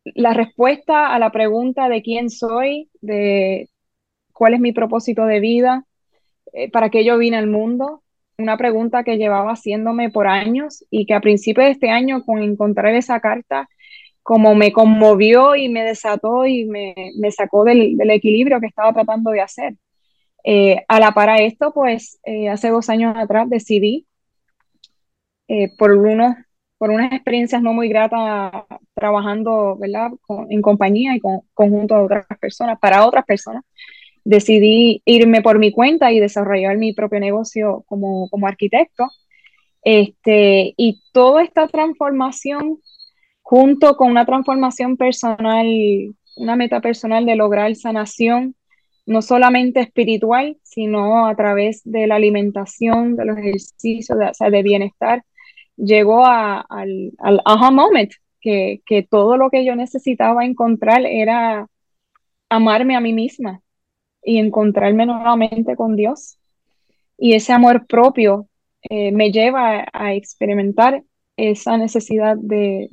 la 0.05 0.35
respuesta 0.35 1.15
a 1.15 1.19
la 1.19 1.33
pregunta 1.33 1.89
de 1.89 2.03
quién 2.03 2.31
soy, 2.31 2.91
de 3.01 3.69
cuál 4.33 4.55
es 4.55 4.61
mi 4.61 4.73
propósito 4.73 5.27
de 5.27 5.41
vida, 5.41 5.85
eh, 6.53 6.71
para 6.71 6.91
qué 6.91 7.05
yo 7.05 7.19
vine 7.19 7.37
al 7.39 7.47
mundo. 7.49 8.03
Una 8.39 8.57
pregunta 8.57 9.05
que 9.05 9.19
llevaba 9.19 9.53
haciéndome 9.53 10.11
por 10.11 10.27
años 10.29 10.85
y 10.91 11.07
que 11.07 11.15
a 11.15 11.21
principios 11.21 11.67
de 11.67 11.73
este 11.73 11.91
año, 11.91 12.25
con 12.25 12.43
encontrar 12.43 12.95
esa 12.95 13.21
carta, 13.21 13.69
como 14.31 14.55
me 14.55 14.71
conmovió 14.73 15.57
y 15.57 15.69
me 15.69 15.83
desató 15.83 16.47
y 16.47 16.65
me, 16.65 16.95
sacó 17.33 17.65
del, 17.65 17.99
equilibrio 18.13 18.61
que 18.61 18.69
estaba 18.69 18.93
tratando 18.93 19.33
de 19.33 19.41
hacer. 19.41 19.75
Eh, 20.45 20.85
a 20.87 21.01
la 21.01 21.11
para 21.11 21.39
esto, 21.39 21.73
pues 21.75 22.21
eh, 22.23 22.49
hace 22.49 22.69
dos 22.69 22.89
años 22.91 23.17
atrás 23.17 23.51
decidí, 23.51 24.07
por 25.77 25.91
unos 25.91 26.37
por 26.79 26.91
unas 26.91 27.13
experiencias 27.13 27.61
no 27.61 27.73
muy 27.73 27.89
gratas 27.89 28.53
trabajando, 28.95 29.77
¿verdad? 29.77 30.13
en 30.49 30.63
compañía 30.63 31.17
y 31.17 31.21
con, 31.21 31.41
conjunto 31.53 31.97
de 31.97 32.05
otras 32.05 32.27
personas, 32.41 32.79
para 32.79 33.05
otras 33.05 33.25
personas, 33.25 33.65
decidí 34.25 35.03
irme 35.05 35.43
por 35.43 35.59
mi 35.59 35.73
cuenta 35.73 36.13
y 36.13 36.21
desarrollar 36.21 36.79
mi 36.79 36.93
propio 36.93 37.19
negocio 37.19 37.83
como, 37.89 38.29
como 38.31 38.47
arquitecto. 38.47 39.09
Este, 39.83 40.73
y 40.77 41.03
toda 41.13 41.43
esta 41.43 41.67
transformación, 41.67 42.79
junto 43.51 43.97
con 43.97 44.13
una 44.13 44.25
transformación 44.25 44.97
personal, 44.97 45.67
una 46.37 46.55
meta 46.55 46.81
personal 46.81 47.27
de 47.27 47.35
lograr 47.35 47.75
sanación, 47.75 48.55
no 49.07 49.23
solamente 49.23 49.81
espiritual, 49.81 50.57
sino 50.63 51.27
a 51.27 51.35
través 51.35 51.83
de 51.85 52.07
la 52.07 52.15
alimentación, 52.15 53.17
de 53.17 53.25
los 53.25 53.37
ejercicios, 53.39 54.17
de, 54.17 54.63
bienestar, 54.63 55.25
llegó 55.77 56.25
al, 56.27 57.11
al 57.19 57.41
aha 57.45 57.73
moment, 57.73 58.13
que, 58.41 58.83
que 58.87 59.03
todo 59.03 59.37
lo 59.37 59.51
que 59.51 59.65
yo 59.65 59.75
necesitaba 59.75 60.45
encontrar 60.45 61.05
era 61.05 61.67
amarme 62.49 62.95
a 62.95 63.01
mí 63.01 63.13
misma 63.13 63.63
y 64.23 64.39
encontrarme 64.39 65.07
nuevamente 65.07 65.75
con 65.75 65.97
Dios. 65.97 66.39
Y 67.19 67.35
ese 67.35 67.53
amor 67.53 67.85
propio 67.89 68.47
eh, 68.83 69.11
me 69.11 69.33
lleva 69.33 69.89
a, 69.93 70.15
experimentar 70.15 71.03
esa 71.37 71.77
necesidad 71.79 72.37
de, 72.37 72.91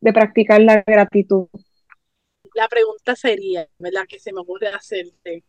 de, 0.00 0.12
practicar 0.12 0.60
la 0.60 0.82
gratitud. 0.86 1.48
La 2.54 2.68
pregunta 2.68 3.14
sería, 3.14 3.68
¿verdad? 3.78 4.04
Que 4.08 4.18
se 4.18 4.32
me 4.32 4.40
ocurre 4.40 4.68
hacerte. 4.68 5.44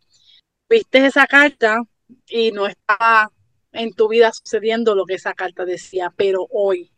Viste 0.68 1.06
esa 1.06 1.26
carta 1.26 1.82
y 2.28 2.52
no 2.52 2.66
estaba 2.66 3.32
en 3.72 3.92
tu 3.94 4.08
vida 4.08 4.32
sucediendo 4.32 4.94
lo 4.94 5.06
que 5.06 5.14
esa 5.14 5.34
carta 5.34 5.64
decía, 5.64 6.12
pero 6.16 6.46
hoy, 6.50 6.90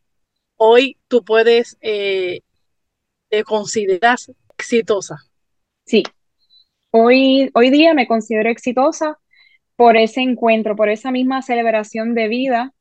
hoy 0.57 0.99
tú 1.09 1.25
puedes, 1.25 1.77
eh, 1.81 2.41
te 3.29 3.45
consideras 3.45 4.31
exitosa. 4.59 5.17
Sí, 5.85 6.03
hoy, 6.91 7.51
hoy 7.55 7.71
día 7.71 7.95
me 7.95 8.07
considero 8.07 8.51
exitosa 8.51 9.19
por 9.77 9.97
ese 9.97 10.21
encuentro, 10.21 10.77
por 10.77 10.89
esa 10.89 11.11
misma 11.11 11.43
celebración 11.43 12.15
de 12.15 12.29
vida, 12.29 12.73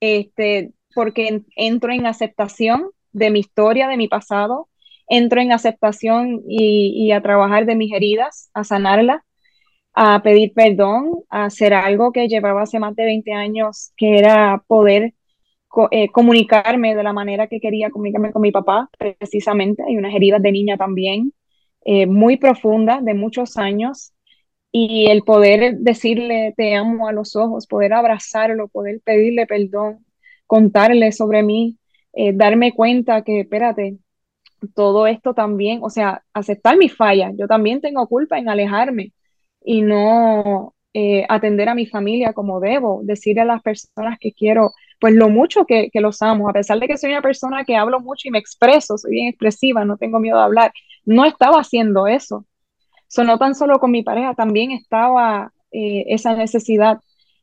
este, 0.00 0.72
porque 0.94 1.42
entro 1.56 1.92
en 1.92 2.06
aceptación 2.06 2.90
de 3.16 3.30
mi 3.30 3.40
historia, 3.40 3.88
de 3.88 3.96
mi 3.96 4.08
pasado, 4.08 4.68
entro 5.08 5.40
en 5.40 5.52
aceptación 5.52 6.42
y, 6.48 7.10
a 7.12 7.22
trabajar 7.22 7.66
de 7.66 7.76
mis 7.76 7.92
heridas, 7.92 8.50
a 8.54 8.64
sanarlas, 8.64 9.22
a 9.94 10.22
pedir 10.22 10.52
perdón, 10.54 11.24
a 11.30 11.46
hacer 11.46 11.72
algo 11.74 12.12
que 12.12 12.28
llevaba 12.28 12.62
hace 12.62 12.78
más 12.78 12.94
de 12.96 13.04
20 13.06 13.32
años, 13.32 13.92
que 13.96 14.18
era 14.18 14.62
poder 14.66 15.14
eh, 15.90 16.10
comunicarme 16.10 16.94
de 16.94 17.02
la 17.02 17.12
manera 17.12 17.46
que 17.48 17.60
quería 17.60 17.90
comunicarme 17.90 18.32
con 18.32 18.42
mi 18.42 18.52
papá, 18.52 18.90
precisamente. 18.98 19.82
Hay 19.86 19.96
unas 19.96 20.14
heridas 20.14 20.42
de 20.42 20.52
niña 20.52 20.76
también, 20.76 21.32
eh, 21.84 22.06
muy 22.06 22.36
profundas, 22.36 23.04
de 23.04 23.14
muchos 23.14 23.56
años. 23.56 24.12
Y 24.72 25.06
el 25.10 25.22
poder 25.22 25.78
decirle 25.78 26.52
te 26.56 26.74
amo 26.74 27.08
a 27.08 27.12
los 27.12 27.36
ojos, 27.36 27.66
poder 27.66 27.94
abrazarlo, 27.94 28.68
poder 28.68 29.00
pedirle 29.04 29.46
perdón, 29.46 30.04
contarle 30.46 31.12
sobre 31.12 31.42
mí, 31.42 31.78
eh, 32.16 32.32
darme 32.34 32.72
cuenta 32.74 33.22
que, 33.22 33.40
espérate, 33.40 33.98
todo 34.74 35.06
esto 35.06 35.34
también, 35.34 35.80
o 35.82 35.90
sea, 35.90 36.22
aceptar 36.32 36.78
mi 36.78 36.88
falla, 36.88 37.30
yo 37.38 37.46
también 37.46 37.80
tengo 37.82 38.06
culpa 38.08 38.38
en 38.38 38.48
alejarme 38.48 39.12
y 39.64 39.82
no 39.82 40.74
eh, 40.94 41.26
atender 41.28 41.68
a 41.68 41.74
mi 41.74 41.86
familia 41.86 42.32
como 42.32 42.58
debo, 42.60 43.00
decirle 43.04 43.42
a 43.42 43.44
las 43.44 43.62
personas 43.62 44.18
que 44.18 44.32
quiero, 44.32 44.72
pues 44.98 45.14
lo 45.14 45.28
mucho 45.28 45.66
que, 45.66 45.90
los 45.94 46.22
amo, 46.22 46.48
a 46.48 46.54
pesar 46.54 46.80
de 46.80 46.88
que 46.88 46.96
soy 46.96 47.10
una 47.10 47.20
persona 47.22 47.64
que 47.64 47.76
hablo 47.76 48.00
mucho 48.00 48.28
y 48.28 48.30
me 48.30 48.38
expreso, 48.38 48.96
soy 48.96 49.10
bien 49.12 49.28
expresiva, 49.28 49.84
no 49.84 49.98
tengo 49.98 50.18
miedo 50.18 50.38
de 50.38 50.44
hablar, 50.44 50.72
no 51.04 51.26
estaba 51.26 51.60
haciendo 51.60 52.06
eso. 52.06 52.46
So, 53.08 53.24
no 53.24 53.38
tan 53.38 53.54
solo 53.54 53.78
con 53.78 53.90
mi 53.90 54.02
pareja, 54.02 54.34
también 54.34 54.72
estaba 54.72 55.52
eh, 55.70 56.04
esa 56.08 56.34
necesidad 56.34 57.00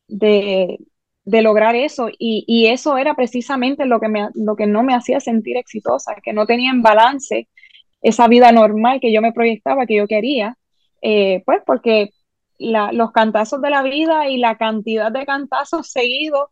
de, 0.07 0.79
lograr 1.25 1.75
eso 1.75 2.09
y, 2.09 2.43
y, 2.47 2.67
eso 2.67 2.97
era 2.97 3.15
precisamente 3.15 3.85
lo 3.85 3.99
que, 3.99 4.09
me, 4.09 4.29
lo 4.35 4.55
que 4.55 4.67
no 4.67 4.83
me 4.83 4.93
hacía 4.93 5.19
sentir 5.19 5.57
exitosa, 5.57 6.15
que 6.21 6.33
no 6.33 6.45
tenía 6.45 6.71
en 6.71 6.81
balance 6.81 7.47
esa 8.01 8.27
vida 8.27 8.51
normal 8.51 8.99
que 9.01 9.13
yo 9.13 9.21
me 9.21 9.31
proyectaba, 9.31 9.85
que 9.85 9.95
yo 9.95 10.07
quería, 10.07 10.57
eh, 11.01 11.41
pues 11.45 11.61
porque 11.65 12.09
los 12.59 13.11
cantazos 13.11 13.61
de 13.61 13.69
la 13.69 13.83
vida 13.83 14.29
y 14.29 14.37
la 14.37 14.57
cantidad 14.57 15.11
de 15.11 15.25
cantazos 15.25 15.89
seguidos 15.89 16.49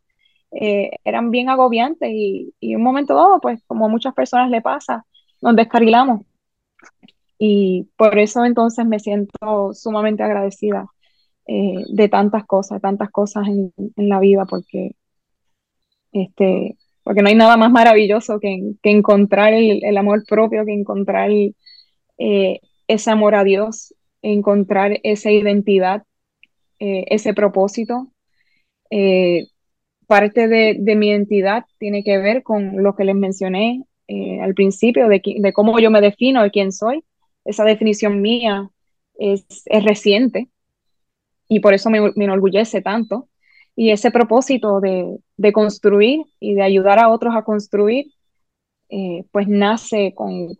eh, 0.51 0.91
eran 1.03 1.31
bien 1.31 1.49
agobiantes 1.49 2.09
y, 2.11 2.53
y, 2.59 2.75
un 2.75 2.83
momento 2.83 3.15
dado, 3.15 3.39
pues 3.41 3.61
como 3.67 3.85
a 3.85 3.89
muchas 3.89 4.13
personas 4.13 4.49
le 4.49 4.61
pasa, 4.61 5.05
nos 5.41 5.55
descarrilamos. 5.55 6.21
Y 7.37 7.89
por 7.97 8.17
eso 8.19 8.45
entonces 8.45 8.85
me 8.85 8.99
siento 8.99 9.73
sumamente 9.73 10.23
agradecida 10.23 10.87
eh, 11.47 11.83
de 11.89 12.09
tantas 12.09 12.45
cosas, 12.45 12.81
tantas 12.81 13.09
cosas 13.11 13.47
en, 13.47 13.73
la 13.95 14.19
vida, 14.19 14.45
porque, 14.45 14.95
este, 16.11 16.77
porque 17.03 17.21
no 17.21 17.29
hay 17.29 17.35
nada 17.35 17.57
más 17.57 17.71
maravilloso 17.71 18.39
que, 18.39 18.75
encontrar 18.83 19.53
el, 19.53 19.97
amor 19.97 20.23
propio, 20.27 20.65
que 20.65 20.73
encontrar 20.73 21.29
ese 22.17 23.11
amor 23.11 23.35
a 23.35 23.43
Dios 23.43 23.93
encontrar 24.21 24.99
esa 25.03 25.31
identidad, 25.31 26.03
eh, 26.79 27.05
ese 27.07 27.33
propósito. 27.33 28.11
Eh, 28.89 29.47
parte 30.07 30.47
de, 30.47 30.95
mi 30.95 31.09
identidad 31.09 31.65
tiene 31.79 32.03
que 32.03 32.17
ver 32.17 32.43
con 32.43 32.83
lo 32.83 32.95
que 32.95 33.05
les 33.05 33.15
mencioné 33.15 33.83
eh, 34.07 34.41
al 34.41 34.53
principio, 34.53 35.07
de, 35.07 35.21
de, 35.23 35.53
cómo 35.53 35.79
yo 35.79 35.89
me 35.89 36.01
defino, 36.01 36.43
de 36.43 36.51
quién 36.51 36.71
soy. 36.71 37.03
Esa 37.45 37.63
definición 37.63 38.21
mía 38.21 38.69
es, 39.17 39.45
reciente 39.83 40.49
y 41.51 41.59
por 41.59 41.73
eso 41.73 41.89
me, 41.89 41.97
enorgullece 42.15 42.81
tanto. 42.81 43.27
Y 43.75 43.91
ese 43.91 44.09
propósito 44.09 44.79
de, 44.79 45.19
construir 45.53 46.21
y 46.39 46.53
de 46.53 46.63
ayudar 46.63 46.97
a 46.99 47.09
otros 47.09 47.35
a 47.35 47.43
construir, 47.43 48.05
pues 49.31 49.47
nace 49.49 50.13
con, 50.15 50.55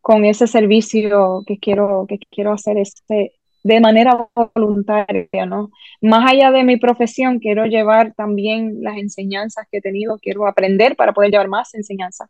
con 0.00 0.24
ese 0.24 0.48
servicio 0.48 1.44
que 1.46 1.58
quiero, 1.58 2.06
que 2.08 2.18
quiero 2.30 2.52
hacer 2.52 2.78
este, 2.78 3.32
de 3.62 3.80
manera 3.80 4.28
voluntaria, 4.54 5.46
¿no? 5.46 5.70
Más 6.00 6.32
allá 6.32 6.50
de 6.50 6.64
mi 6.64 6.76
profesión, 6.76 7.38
quiero 7.38 7.66
llevar 7.66 8.14
también 8.14 8.82
las 8.82 8.96
enseñanzas 8.96 9.66
que 9.70 9.78
he 9.78 9.80
tenido, 9.82 10.18
quiero 10.18 10.48
aprender 10.48 10.96
para 10.96 11.12
poder 11.12 11.30
llevar 11.30 11.48
más 11.48 11.74
enseñanzas. 11.74 12.28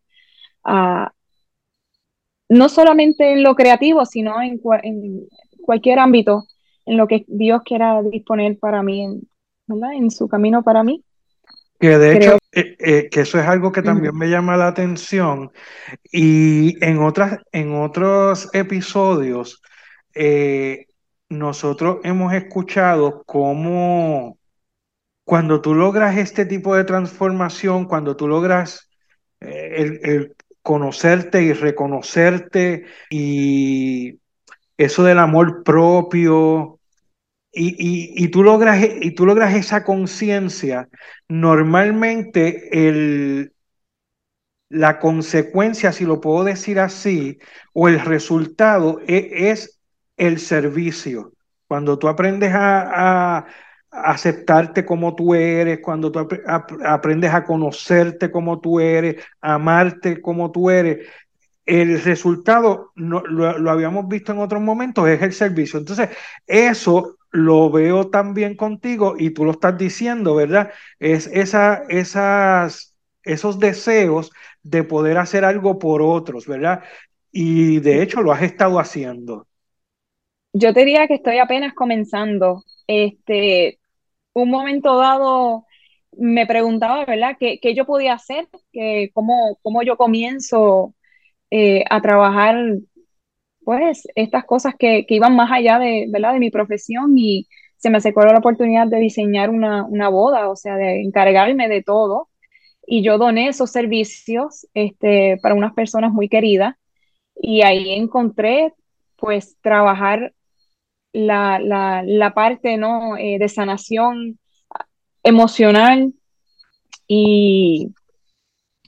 no 2.51 2.69
solamente 2.69 3.33
en 3.33 3.43
lo 3.43 3.55
creativo, 3.55 4.05
sino 4.05 4.43
en, 4.43 4.61
en, 4.83 5.27
cualquier 5.65 5.99
ámbito 5.99 6.45
en 6.89 6.97
lo 6.97 7.07
que 7.07 7.25
Dios 7.29 7.63
quiera 7.65 8.03
disponer 8.03 8.59
para 8.59 8.83
mí, 8.83 9.21
¿verdad? 9.67 9.93
En 9.93 10.11
su 10.11 10.27
camino 10.27 10.63
para 10.63 10.83
mí. 10.83 11.05
Que 11.79 11.99
de 11.99 12.17
hecho, 12.17 12.39
eh, 12.51 12.77
eh, 12.79 13.09
que 13.11 13.21
eso 13.21 13.39
es 13.39 13.47
algo 13.47 13.71
que 13.71 13.83
también 13.83 14.17
me 14.17 14.31
llama 14.31 14.57
la 14.57 14.69
atención. 14.69 15.53
Y 16.11 16.83
en, 16.85 16.99
otras, 16.99 17.41
en 17.53 17.75
otros 17.75 18.49
episodios, 18.55 19.63
eh, 20.15 20.87
nosotros 21.29 21.99
hemos 22.05 22.33
escuchado 22.33 23.23
cómo 23.27 24.39
cuando 25.25 25.61
tú 25.61 25.75
logras 25.75 26.17
este 26.17 26.47
tipo 26.47 26.75
de 26.75 26.85
transformación, 26.85 27.85
cuando 27.85 28.17
tú 28.17 28.27
logras 28.27 28.89
el 29.41 30.35
conocerte 30.63 31.43
y 31.43 31.53
reconocerte 31.53 32.87
y 33.11 34.19
eso 34.79 35.03
del 35.03 35.19
amor 35.19 35.63
propio, 35.65 36.78
y, 37.53 38.29
tú 38.29 38.43
logras, 38.43 38.85
y 39.01 39.11
tú 39.13 39.27
logras 39.27 39.55
esa 39.55 39.85
conciencia, 39.85 40.89
normalmente 41.29 42.89
el, 42.89 43.53
la 44.69 44.99
consecuencia, 44.99 45.93
si 45.93 46.05
lo 46.05 46.21
puedo 46.21 46.45
decir 46.45 46.79
así, 46.79 47.39
o 47.73 47.89
el 47.89 48.01
resultado 48.01 49.01
e, 49.07 49.51
es, 49.51 49.81
el 50.17 50.39
servicio. 50.41 51.33
Cuando 51.67 51.99
tú 51.99 52.09
aprendes 52.09 52.53
a, 52.55 53.47
aceptarte 53.91 54.85
como 54.85 55.15
tú 55.15 55.35
eres, 55.35 55.81
cuando 55.83 56.13
tú 56.13 56.29
aprendes 56.85 57.33
a 57.33 57.45
conocerte 57.45 58.31
como 58.31 58.61
tú 58.61 58.81
eres, 58.81 59.25
amarte 59.41 60.21
como 60.21 60.51
tú 60.53 60.69
eres, 60.69 61.09
el 61.65 62.03
resultado, 62.03 62.93
no, 62.97 63.21
lo, 63.21 63.71
habíamos 63.71 64.09
visto 64.09 64.33
en 64.33 64.39
otros 64.41 64.61
momentos, 64.61 65.09
es 65.09 65.23
el 65.23 65.33
servicio. 65.33 65.79
Entonces, 65.79 66.11
eso 66.47 67.18
lo 67.31 67.71
veo 67.71 68.09
también 68.11 68.57
contigo 68.57 69.15
y 69.19 69.31
tú 69.31 69.45
lo 69.45 69.53
estás 69.53 69.77
diciendo, 69.79 70.35
¿verdad? 70.35 70.73
Es 70.99 71.27
esa, 71.29 71.85
esas, 71.89 72.95
esos 73.23 73.59
deseos 73.59 74.31
de 74.63 74.85
poder 74.85 75.19
hacer 75.19 75.45
algo 75.45 75.79
por 75.79 76.03
otros, 76.03 76.47
¿verdad? 76.47 76.83
Y 77.33 77.81
de 77.81 78.03
hecho 78.03 78.23
lo 78.23 78.33
has 78.33 78.43
estado 78.43 78.79
haciendo. 78.81 79.47
Yo 80.53 80.73
te 80.73 80.81
diría 80.81 81.07
que 81.07 81.15
estoy 81.15 81.39
apenas 81.39 81.75
comenzando. 81.75 82.65
Este, 82.87 83.79
un 84.35 84.51
momento 84.51 84.99
dado 84.99 85.67
me 86.13 86.47
preguntaba, 86.47 87.05
¿verdad?, 87.05 87.37
qué, 87.39 87.61
qué 87.61 87.75
yo 87.75 87.87
podía 87.87 88.15
hacer, 88.15 88.49
que 88.73 89.11
cómo, 89.15 89.59
cómo 89.63 89.83
yo 89.83 89.97
comienzo 89.97 90.95
eh, 91.51 91.85
a 91.91 92.03
trabajar, 92.03 92.57
pues, 93.69 94.09
estas 94.15 94.47
cosas 94.47 94.75
que, 94.79 95.05
que, 95.07 95.17
iban 95.17 95.37
más 95.37 95.53
allá 95.53 95.79
de, 95.79 96.07
¿verdad? 96.09 96.33
de 96.33 96.39
mi 96.39 96.51
profesión 96.51 97.19
y 97.19 97.47
se 97.77 97.91
me 97.91 97.99
acercó 97.99 98.25
la 98.25 98.39
oportunidad 98.39 98.87
de 98.87 98.97
diseñar 98.97 99.51
una, 99.51 99.85
una 99.85 100.09
boda, 100.09 100.49
o 100.49 100.57
sea, 100.57 100.77
de 100.77 101.03
encargarme 101.03 101.69
de 101.69 101.83
todo. 101.83 102.31
Y 102.87 103.03
yo 103.03 103.19
doné 103.19 103.49
esos 103.49 103.71
servicios 103.71 104.67
este, 104.73 105.39
para 105.43 105.55
unas 105.55 105.75
personas 105.75 106.13
muy 106.13 106.31
queridas 106.31 106.77
y 107.37 107.61
ahí 107.61 107.91
encontré, 107.91 108.73
pues, 109.17 109.59
trabajar 109.61 110.33
la, 111.13 111.59
la, 111.59 112.03
la 112.07 112.33
parte, 112.33 112.79
¿no? 112.79 113.19
Eh, 113.19 113.37
de 113.39 113.51
sanación 113.51 114.39
emocional 115.23 116.15
y 117.07 117.93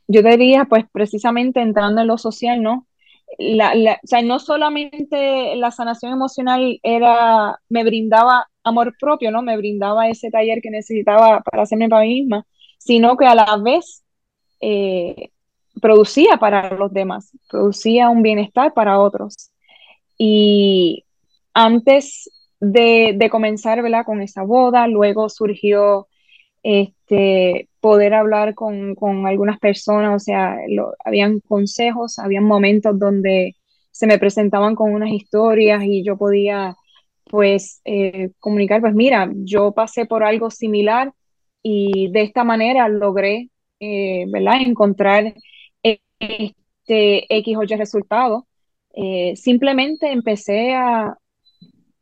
yo 0.08 0.22
diría, 0.22 0.64
pues 0.64 0.86
precisamente 0.90 1.60
entrando 1.60 2.00
en 2.00 2.06
lo 2.06 2.16
social, 2.16 2.62
¿no? 2.62 2.86
La, 3.38 3.72
o 4.02 4.06
sea, 4.06 4.22
no 4.22 4.38
solamente 4.38 5.56
la 5.56 5.70
sanación 5.70 6.12
emocional 6.12 6.78
era, 6.82 7.58
me 7.68 7.84
brindaba 7.84 8.46
amor 8.64 8.94
propio, 9.00 9.30
¿no? 9.30 9.42
Me 9.42 9.56
brindaba 9.56 10.08
ese 10.08 10.30
taller 10.30 10.60
que 10.62 10.70
necesitaba 10.70 11.40
para 11.40 11.62
hacerme 11.62 11.88
para 11.88 12.02
mí 12.02 12.20
misma, 12.22 12.46
sino 12.78 13.16
que 13.16 13.26
a 13.26 13.34
la 13.34 13.56
vez 13.62 14.04
eh, 14.60 15.30
producía 15.80 16.36
para 16.38 16.74
los 16.76 16.92
demás, 16.92 17.32
producía 17.48 18.10
un 18.10 18.22
bienestar 18.22 18.74
para 18.74 19.00
otros. 19.00 19.50
Y 20.18 21.04
antes 21.54 22.30
de, 22.60 23.14
de 23.16 23.30
comenzar, 23.30 23.82
¿verdad? 23.82 24.04
Con 24.04 24.20
esa 24.20 24.42
boda, 24.42 24.86
luego 24.86 25.28
surgió 25.30 26.08
este, 26.62 27.69
poder 27.80 28.14
hablar 28.14 28.54
con, 28.54 28.94
con 28.94 29.26
algunas 29.26 29.58
personas, 29.58 30.14
o 30.16 30.18
sea, 30.24 30.56
habían 31.04 31.40
consejos, 31.40 32.18
habían 32.18 32.44
momentos 32.44 32.98
donde 32.98 33.56
se 33.90 34.06
me 34.06 34.18
presentaban 34.18 34.74
con 34.74 34.92
unas 34.92 35.10
historias 35.10 35.82
y 35.84 36.04
yo 36.04 36.16
podía 36.16 36.76
pues 37.24 37.80
eh, 37.84 38.30
comunicar, 38.40 38.80
pues 38.80 38.94
mira, 38.94 39.30
yo 39.34 39.72
pasé 39.72 40.04
por 40.06 40.24
algo 40.24 40.50
similar 40.50 41.12
y 41.62 42.10
de 42.10 42.22
esta 42.22 42.44
manera 42.44 42.88
logré, 42.88 43.50
eh, 43.80 44.24
¿verdad?, 44.28 44.62
encontrar 44.62 45.34
este 45.82 47.36
X 47.38 47.56
o 47.56 47.62
Y 47.62 47.76
resultado. 47.76 48.46
Eh, 48.94 49.34
simplemente 49.36 50.10
empecé 50.10 50.74
a, 50.74 51.16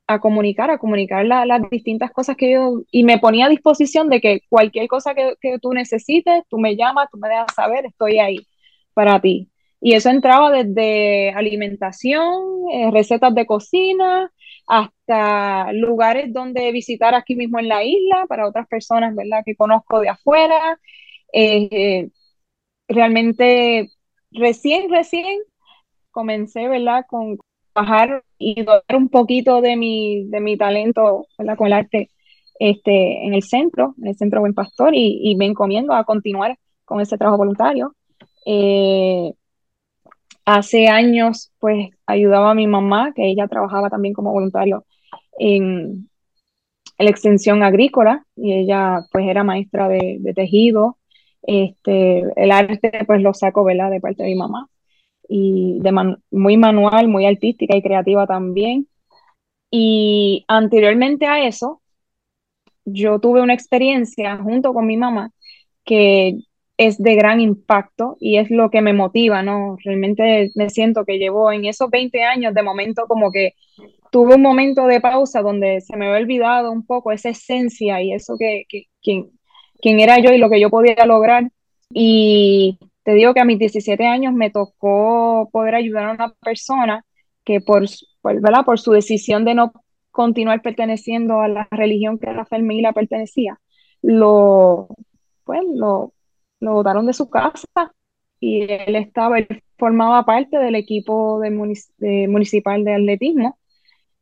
a 0.09 0.21
comunicar, 0.21 0.71
a 0.71 0.79
comunicar 0.79 1.25
las 1.27 1.71
distintas 1.71 2.11
cosas 2.11 2.37
que 2.37 2.53
yo, 2.53 2.83
y 2.90 3.05
me 3.05 3.18
ponía 3.18 3.47
a 3.47 3.51
disposición 3.51 4.09
de 4.09 4.21
que 4.21 4.40
cualquier 4.49 4.88
cosa 4.88 5.14
que, 5.14 5.35
que, 5.40 5.59
tú 5.59 5.73
necesites, 5.73 6.44
tú 6.49 6.59
me 6.59 6.77
llamas, 6.77 7.09
tú 7.12 7.18
me 7.18 7.29
dejas 7.29 7.55
saber, 7.55 7.87
estoy 7.87 8.18
ahí 8.18 8.47
para 8.94 9.21
ti. 9.21 9.51
Y 9.81 9.94
eso 9.94 10.11
entraba 10.11 10.51
desde 10.51 11.31
alimentación, 11.33 12.42
eh, 12.73 12.90
recetas 12.90 13.35
de 13.35 13.47
cocina, 13.47 14.33
hasta 14.66 15.73
lugares 15.73 16.33
donde 16.33 16.73
visitar 16.73 17.14
aquí 17.14 17.35
mismo 17.37 17.59
en 17.59 17.68
la 17.68 17.85
isla 17.85 18.27
para 18.29 18.49
otras 18.49 18.66
personas, 18.68 19.14
¿verdad? 19.14 19.42
Que 19.44 19.57
conozco 19.57 20.01
de 20.01 20.09
afuera. 20.11 20.79
Eh, 21.33 22.09
realmente, 22.88 23.90
recién, 24.33 24.90
recién 24.90 25.38
comencé, 26.11 26.68
¿verdad? 26.68 27.05
Con, 27.09 27.38
bajar 27.79 28.25
y 28.38 28.62
dar 28.64 28.83
un 28.95 29.09
poquito 29.09 29.61
de 29.61 29.77
mi, 29.77 30.25
de 30.29 30.41
mi 30.41 30.57
talento 30.57 31.27
con 31.37 31.67
el 31.67 31.73
arte 31.73 32.11
este, 32.59 33.25
en 33.27 33.35
el 33.35 33.43
centro, 33.43 33.95
en 33.99 34.09
el 34.09 34.17
Centro 34.17 34.41
Buen 34.41 34.55
Pastor, 34.55 34.95
y, 34.95 35.21
y 35.23 35.37
me 35.37 35.47
encomiendo 35.47 35.95
a 35.95 36.05
continuar 36.05 36.59
con 36.85 37.01
ese 37.01 37.17
trabajo 37.19 37.38
voluntario. 37.38 37.95
Eh, 38.47 39.33
hace 40.45 40.88
años, 40.88 41.53
pues, 41.61 41.91
ayudaba 42.07 42.51
a 42.51 42.55
mi 42.55 42.67
mamá, 42.67 43.12
que 43.14 43.29
ella 43.31 43.47
trabajaba 43.49 43.91
también 43.91 44.14
como 44.14 44.33
voluntario 44.33 44.85
en, 45.38 46.09
la 46.99 47.11
extensión 47.11 47.62
agrícola, 47.62 48.25
y 48.35 48.55
ella, 48.55 49.01
pues, 49.12 49.27
era 49.29 49.45
maestra 49.45 49.88
de, 49.88 50.19
de 50.21 50.35
tejido. 50.35 50.99
Este, 51.43 52.25
el 52.37 52.51
arte, 52.51 52.91
pues, 53.07 53.23
lo 53.23 53.35
saco, 53.35 53.64
¿verdad?, 53.64 53.91
de 53.91 54.01
parte 54.01 54.25
de 54.25 54.31
mi 54.31 54.35
mamá 54.35 54.69
y 55.29 55.81
muy 56.31 56.57
manual, 56.57 57.09
muy 57.09 57.27
artística 57.27 57.77
y 57.77 57.83
creativa 57.83 58.27
también. 58.27 58.88
Y 59.71 60.45
anteriormente 60.49 61.27
a 61.27 61.47
eso, 61.47 61.83
yo 62.85 63.19
tuve 63.21 63.43
una 63.43 63.55
experiencia 63.55 64.38
junto 64.38 64.73
con 64.73 64.87
mi 64.87 64.97
mamá 64.97 65.31
que 65.85 66.38
es 66.79 66.99
de 67.03 67.17
gran 67.17 67.41
impacto 67.41 68.17
y 68.21 68.38
es 68.38 68.51
lo 68.51 68.71
que 68.71 68.81
me 68.83 68.93
motiva, 68.93 69.43
¿no? 69.43 69.77
Realmente 69.85 70.51
me 70.55 70.71
siento 70.71 71.05
que 71.05 71.19
llevo 71.19 71.51
en 71.51 71.64
esos 71.64 71.91
20 71.91 72.23
años 72.23 72.55
de 72.55 72.62
momento 72.62 73.07
como 73.09 73.33
que 73.33 73.55
tuve 74.12 74.37
un 74.37 74.43
momento 74.43 74.87
de 74.87 75.01
pausa 75.01 75.43
donde 75.43 75.81
se 75.81 75.97
me 75.97 76.07
había 76.07 76.21
olvidado 76.21 76.71
un 76.71 76.87
poco 76.87 77.12
esa 77.12 77.31
esencia 77.31 78.01
y 78.01 78.12
eso 78.12 78.37
que, 78.38 78.64
que 78.69 78.85
quién, 79.03 79.31
quién 79.81 80.01
era 80.01 80.19
yo 80.21 80.33
y 80.33 80.38
lo 80.38 80.49
que 80.51 80.61
yo 80.61 80.71
podía 80.71 81.05
lograr. 81.05 81.51
Y 81.93 82.79
te 83.09 83.14
digo 83.14 83.33
que 83.33 83.40
a 83.40 83.47
mis 83.47 83.59
17 83.59 84.07
años 84.07 84.35
me 84.35 84.51
tocó 84.51 85.49
poder 85.51 85.75
ayudar 85.75 86.11
a 86.11 86.12
una 86.12 86.35
persona 86.44 87.07
que 87.42 87.62
por, 87.62 87.87
¿verdad? 88.23 88.66
por 88.66 88.79
su 88.79 88.92
decisión 88.92 89.47
de 89.47 89.55
no 89.55 89.73
continuar 90.11 90.61
perteneciendo 90.61 91.40
a 91.40 91.49
la 91.49 91.66
religión 91.71 92.18
que 92.18 92.31
Rafael 92.31 92.64
Mila 92.64 92.92
pertenecía, 92.92 93.59
lo, 94.03 94.88
pues, 95.44 95.62
lo, 95.75 96.12
lo 96.61 96.73
botaron 96.75 97.07
de 97.07 97.14
su 97.14 97.31
casa 97.31 97.94
y 98.40 98.71
él 98.71 98.94
estaba, 98.94 99.38
él 99.38 99.62
formaba 99.79 100.27
parte 100.27 100.59
del 100.59 100.75
equipo 100.75 101.40
de, 101.40 101.51
municipal 102.29 102.85
de 102.85 102.92
atletismo. 102.92 103.59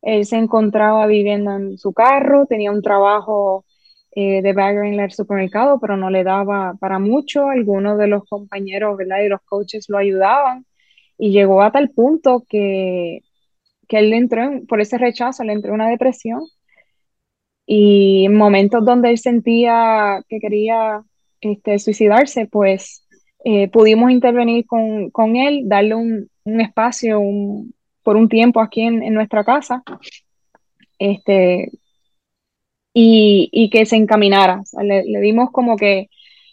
Él 0.01 0.25
se 0.27 0.37
encontraba 0.37 1.09
viviendo 1.09 1.57
en 1.57 1.77
su 1.77 1.93
carro, 1.93 2.47
tenía 2.47 2.71
un 2.71 2.83
trabajo 2.83 3.65
eh, 4.17 4.41
de 4.41 4.53
bagger 4.55 4.87
en 4.87 4.99
el 4.99 5.13
supermercado, 5.13 5.79
pero 5.79 5.99
no 5.99 6.09
le 6.09 6.25
daba 6.25 6.75
para 6.81 6.99
mucho. 6.99 7.51
Algunos 7.51 7.99
de 7.99 8.07
los 8.07 8.25
compañeros 8.25 8.97
¿verdad? 8.97 9.21
y 9.23 9.29
los 9.29 9.43
coaches 9.43 9.87
lo 9.91 9.99
ayudaban 9.99 10.65
y 11.19 11.33
llegó 11.33 11.61
a 11.63 11.71
tal 11.71 11.91
punto 11.91 12.45
que, 12.49 13.21
que 13.89 13.99
él 13.99 14.15
entró, 14.15 14.43
por 14.69 14.81
ese 14.81 14.97
rechazo, 14.97 15.45
le 15.45 15.53
entró 15.53 15.75
una 15.75 15.91
depresión 15.91 16.41
y 17.67 18.25
en 18.25 18.35
momentos 18.35 18.87
donde 18.87 19.11
él 19.11 19.19
sentía 19.19 20.23
que 20.31 20.39
quería 20.41 21.03
este, 21.43 21.79
suicidarse, 21.79 22.47
pues 22.47 23.07
eh, 23.45 23.69
pudimos 23.69 24.11
intervenir 24.11 24.65
con, 24.67 25.11
con, 25.11 25.37
él, 25.37 25.69
darle 25.69 25.95
un, 25.95 26.31
un 26.45 26.61
espacio 26.63 27.21
por 28.03 28.17
un 28.17 28.31
tiempo 28.31 28.61
aquí 28.61 28.81
en, 28.81 29.03
en 29.03 29.13
nuestra 29.13 29.45
casa. 29.45 29.83
Este, 30.99 31.71
y, 32.99 33.51
y 33.53 33.69
que 33.69 33.85
se 33.85 33.97
encaminara. 33.97 34.63
le, 34.83 35.03
dimos 35.21 35.51
como 35.51 35.77
que 35.77 36.09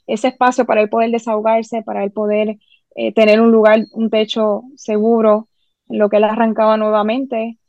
ese 0.08 0.28
espacio 0.28 0.66
para 0.66 0.82
él 0.82 0.90
poder 0.90 1.10
desahogarse, 1.10 1.84
para 1.84 2.04
él 2.04 2.12
poder 2.12 2.58
eh, 2.96 3.14
tener 3.14 3.40
un 3.40 3.50
lugar, 3.50 3.86
un 3.94 4.10
techo 4.10 4.64
seguro, 4.76 5.48
en 5.88 6.00
lo 6.00 6.10
que 6.10 6.18
él 6.18 6.26
arrancaba 6.26 6.76
nuevamente. 6.76 7.60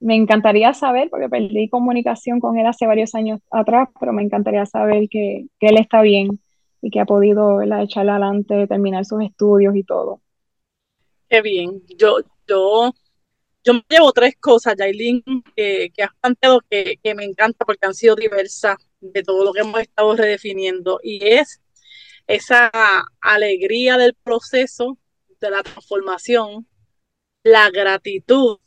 Me 0.00 0.16
encantaría 0.16 0.74
saber, 0.74 1.10
porque 1.10 1.28
perdí 1.28 1.68
comunicación 1.68 2.40
con 2.40 2.58
él 2.58 2.66
hace 2.66 2.88
varios 2.88 3.14
años 3.14 3.40
atrás, 3.52 3.88
pero 4.00 4.12
me 4.12 4.24
encantaría 4.24 4.66
saber 4.66 5.08
que, 5.08 5.46
que 5.60 5.68
él 5.68 5.78
está 5.78 6.02
bien 6.02 6.40
y 6.82 6.90
que 6.90 6.98
ha 6.98 7.04
podido 7.04 7.62
echarle 7.62 8.10
adelante, 8.10 8.66
terminar 8.66 9.04
sus 9.04 9.22
estudios 9.22 9.76
y 9.76 9.84
todo. 9.84 10.20
Qué 11.28 11.40
bien. 11.40 11.82
Yo, 11.96 12.16
yo 12.48 12.92
yo 13.64 13.74
me 13.74 13.84
llevo 13.88 14.12
tres 14.12 14.36
cosas, 14.38 14.74
Jailin, 14.76 15.22
que, 15.56 15.90
que 15.94 16.02
has 16.02 16.14
planteado 16.20 16.60
que, 16.70 16.98
que, 17.02 17.14
me 17.14 17.24
encanta 17.24 17.64
porque 17.64 17.86
han 17.86 17.94
sido 17.94 18.14
diversas 18.14 18.76
de 19.00 19.22
todo 19.22 19.44
lo 19.44 19.52
que 19.52 19.60
hemos 19.60 19.80
estado 19.80 20.14
redefiniendo 20.14 21.00
y 21.02 21.26
es 21.26 21.62
esa 22.26 22.70
alegría 23.20 23.96
del 23.96 24.14
proceso 24.14 24.98
de 25.40 25.50
la 25.50 25.62
transformación, 25.62 26.66
la 27.42 27.70
gratitud 27.70 28.58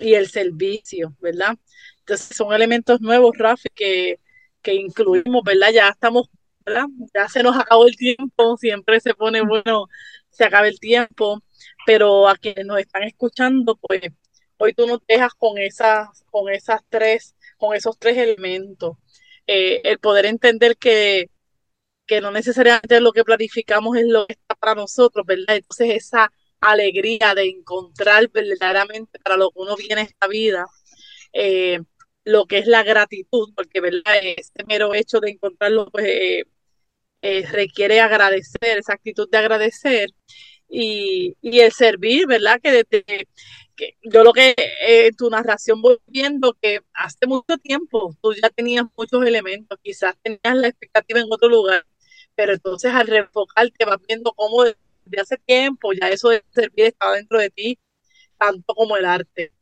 y 0.00 0.14
el 0.14 0.28
servicio, 0.28 1.16
¿verdad? 1.20 1.56
Entonces 2.00 2.36
son 2.36 2.52
elementos 2.52 3.00
nuevos, 3.00 3.36
Rafi, 3.38 3.68
que, 3.74 4.20
que 4.62 4.74
incluimos, 4.74 5.42
¿verdad? 5.44 5.70
Ya 5.72 5.88
estamos, 5.88 6.28
¿verdad? 6.64 6.86
Ya 7.14 7.28
se 7.28 7.42
nos 7.42 7.58
acabó 7.58 7.86
el 7.86 7.96
tiempo, 7.96 8.56
siempre 8.58 9.00
se 9.00 9.14
pone 9.14 9.40
bueno, 9.42 9.86
se 10.30 10.44
acaba 10.44 10.68
el 10.68 10.78
tiempo, 10.78 11.42
pero 11.86 12.28
a 12.28 12.36
quienes 12.36 12.66
nos 12.66 12.78
están 12.80 13.02
escuchando, 13.04 13.76
pues 13.76 14.02
hoy 14.58 14.74
tú 14.74 14.86
nos 14.86 15.00
dejas 15.06 15.32
con 15.34 15.58
esas, 15.58 16.24
con 16.30 16.48
esas 16.52 16.82
tres, 16.88 17.36
con 17.58 17.74
esos 17.74 17.98
tres 17.98 18.16
elementos. 18.18 18.96
Eh, 19.46 19.80
el 19.84 19.98
poder 19.98 20.26
entender 20.26 20.76
que, 20.76 21.30
que 22.06 22.20
no 22.20 22.30
necesariamente 22.30 23.00
lo 23.00 23.12
que 23.12 23.24
planificamos 23.24 23.96
es 23.96 24.06
lo 24.06 24.26
que 24.26 24.34
está 24.34 24.54
para 24.56 24.74
nosotros, 24.74 25.26
¿verdad? 25.26 25.56
Entonces 25.56 25.90
esa 25.96 26.32
alegría 26.60 27.34
de 27.34 27.44
encontrar 27.48 28.28
verdaderamente 28.30 29.18
para 29.20 29.36
lo 29.36 29.50
que 29.50 29.60
uno 29.60 29.76
viene 29.76 30.02
esta 30.02 30.28
vida, 30.28 30.66
eh, 31.32 31.80
lo 32.24 32.46
que 32.46 32.58
es 32.58 32.66
la 32.66 32.82
gratitud, 32.82 33.52
porque 33.56 33.80
¿verdad? 33.80 34.16
ese 34.22 34.64
mero 34.66 34.94
hecho 34.94 35.20
de 35.20 35.30
encontrarlo 35.32 35.90
pues, 35.90 36.44
eh, 37.22 37.46
requiere 37.50 38.00
agradecer, 38.00 38.78
esa 38.78 38.94
actitud 38.94 39.28
de 39.30 39.38
agradecer 39.38 40.10
y, 40.68 41.36
y 41.40 41.60
el 41.60 41.72
servir, 41.72 42.26
¿verdad? 42.26 42.60
Que 42.62 42.72
desde 42.72 43.28
que 43.76 43.96
yo 44.02 44.24
lo 44.24 44.32
que 44.32 44.54
en 44.80 45.14
tu 45.16 45.30
narración 45.30 45.82
voy 45.82 45.98
viendo 46.06 46.54
que 46.60 46.80
hace 46.94 47.26
mucho 47.26 47.58
tiempo 47.58 48.16
tú 48.22 48.32
ya 48.34 48.50
tenías 48.50 48.86
muchos 48.96 49.24
elementos, 49.24 49.78
quizás 49.82 50.14
tenías 50.22 50.56
la 50.56 50.68
expectativa 50.68 51.20
en 51.20 51.26
otro 51.30 51.48
lugar, 51.48 51.86
pero 52.34 52.52
entonces 52.54 52.92
al 52.92 53.06
reenfocarte 53.06 53.84
vas 53.84 53.98
viendo 54.08 54.32
cómo 54.32 54.64
de 54.64 55.20
hace 55.20 55.36
tiempo, 55.38 55.92
ya 55.92 56.08
eso 56.10 56.30
de 56.30 56.44
servir 56.52 56.86
estaba 56.86 57.16
dentro 57.16 57.38
de 57.38 57.50
ti, 57.50 57.78
tanto 58.38 58.74
como 58.74 58.96
el 58.96 59.04
arte. 59.04 59.52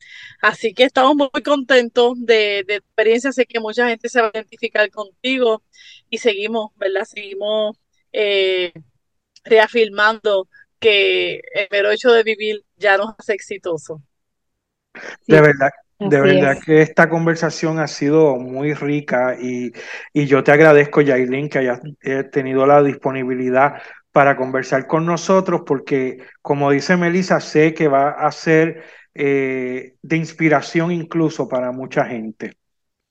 Así 0.43 0.75
que 0.75 0.85
estamos 0.85 1.17
muy 1.17 1.43
contentos 1.43 2.15
de, 2.19 2.65
de 2.67 2.77
experiencia, 2.77 3.33
sé 3.33 3.47
que 3.47 3.61
mucha 3.61 3.89
gente 3.89 4.09
se 4.09 4.21
va 4.21 4.29
a 4.29 4.31
identificar 4.35 4.91
contigo 4.91 5.63
y 6.11 6.19
seguimos, 6.19 6.71
¿verdad? 6.77 7.05
Seguimos 7.05 7.77
eh, 8.13 8.73
reafirmando 9.45 10.49
que 10.81 11.41
el 11.55 11.69
mero 11.71 11.91
hecho 11.91 12.13
de 12.13 12.23
vivir 12.23 12.64
ya 12.77 12.97
nos 12.97 13.15
hace 13.19 13.35
exitosos. 13.35 14.01
de 15.27 15.41
verdad, 15.41 15.71
de 15.99 16.21
verdad 16.21 16.59
que 16.65 16.83
esta 16.83 17.09
conversación 17.09 17.79
ha 17.79 17.87
sido 17.87 18.37
muy 18.37 18.75
rica 18.75 19.37
y, 19.41 19.73
y 20.13 20.27
yo 20.27 20.43
te 20.43 20.53
agradezco, 20.53 21.01
Yailin, 21.01 21.49
que 21.49 21.59
hayas 21.59 21.81
eh, 22.03 22.25
tenido 22.25 22.67
la 22.67 22.83
disponibilidad 22.83 23.81
para 24.13 24.37
conversar 24.37 24.87
con 24.87 25.07
nosotros, 25.07 25.63
porque 25.67 26.19
como 26.41 26.71
dice 26.71 26.97
Melissa, 26.97 27.41
sé 27.41 27.75
que 27.75 27.89
va 27.89 28.11
a 28.11 28.31
ser 28.31 28.85
eh, 29.15 29.95
de 30.03 30.17
inspiración 30.17 30.93
incluso 30.93 31.49
para 31.49 31.73
mucha 31.73 32.05
gente. 32.05 32.53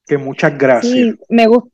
Que 0.05 0.17
muchas 0.17 0.57
gracias. 0.57 0.93
Sí, 0.93 1.15
me 1.29 1.47
gusta. 1.47 1.69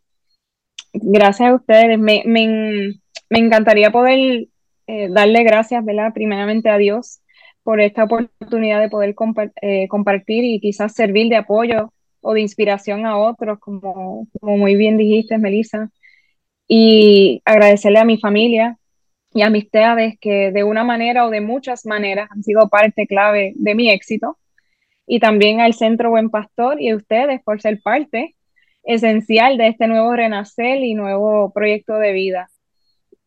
Gracias 0.94 1.50
a 1.50 1.56
ustedes. 1.56 2.00
Me, 2.00 2.24
me, 2.26 2.94
me 3.30 3.40
encantaría 3.40 3.92
poder 3.92 4.48
eh, 4.88 5.08
darle 5.12 5.44
gracias, 5.44 5.84
¿verdad? 5.84 6.12
Primeramente 6.14 6.70
a 6.70 6.78
Dios 6.78 7.22
por 7.64 7.82
esta 7.82 8.06
oportunidad 8.06 8.82
de 8.82 8.90
poder 8.90 9.16
eh, 9.62 9.88
compartir 9.88 10.44
y 10.44 10.60
quizás 10.60 10.94
servir 10.94 11.30
de 11.30 11.38
apoyo 11.38 11.94
o 12.22 12.34
de 12.34 12.42
inspiración 12.42 13.06
a 13.06 13.18
otros, 13.18 13.60
como, 13.60 14.28
como 14.40 14.58
muy 14.58 14.76
bien 14.76 14.98
dijiste, 14.98 15.38
Melissa. 15.38 15.90
Y 16.68 17.42
agradecerle 17.46 18.00
a 18.00 18.06
mi 18.06 18.20
familia, 18.20 18.80
y 19.34 19.42
amistades 19.44 20.18
que 20.20 20.52
de 20.52 20.64
una 20.64 20.84
manera 20.84 21.26
o 21.26 21.30
de 21.30 21.42
muchas 21.42 21.86
maneras 21.86 22.30
han 22.32 22.44
sido 22.44 22.70
parte 22.70 23.08
clave 23.08 23.54
de 23.56 23.76
mi 23.76 23.90
éxito. 23.90 24.38
Y 25.06 25.20
también 25.20 25.60
al 25.60 25.74
Centro 25.74 26.12
Buen 26.12 26.30
Pastor 26.30 26.82
y 26.82 26.90
a 26.90 26.96
ustedes 26.96 27.42
por 27.44 27.62
ser 27.62 27.82
parte 27.82 28.36
esencial 28.84 29.58
de 29.58 29.68
este 29.68 29.88
nuevo 29.88 30.14
renacer 30.16 30.84
y 30.84 30.94
nuevo 30.94 31.52
proyecto 31.54 31.96
de 31.96 32.12
vida. 32.14 32.50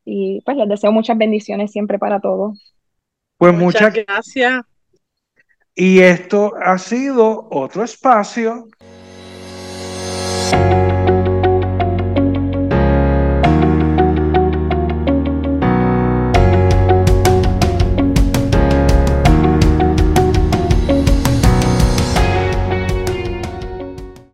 Y 0.05 0.41
pues 0.45 0.57
les 0.57 0.69
deseo 0.69 0.93
muchas 0.93 1.19
bendiciones 1.19 1.73
siempre 1.73 1.99
para 1.99 2.21
todos. 2.21 2.75
Pues 3.43 3.55
muchas, 3.55 3.91
muchas 3.91 4.07
gracias. 4.07 4.65
Y 5.75 5.99
esto 5.99 6.53
ha 6.63 6.79
sido 6.79 7.49
otro 7.51 7.83
espacio 7.83 8.69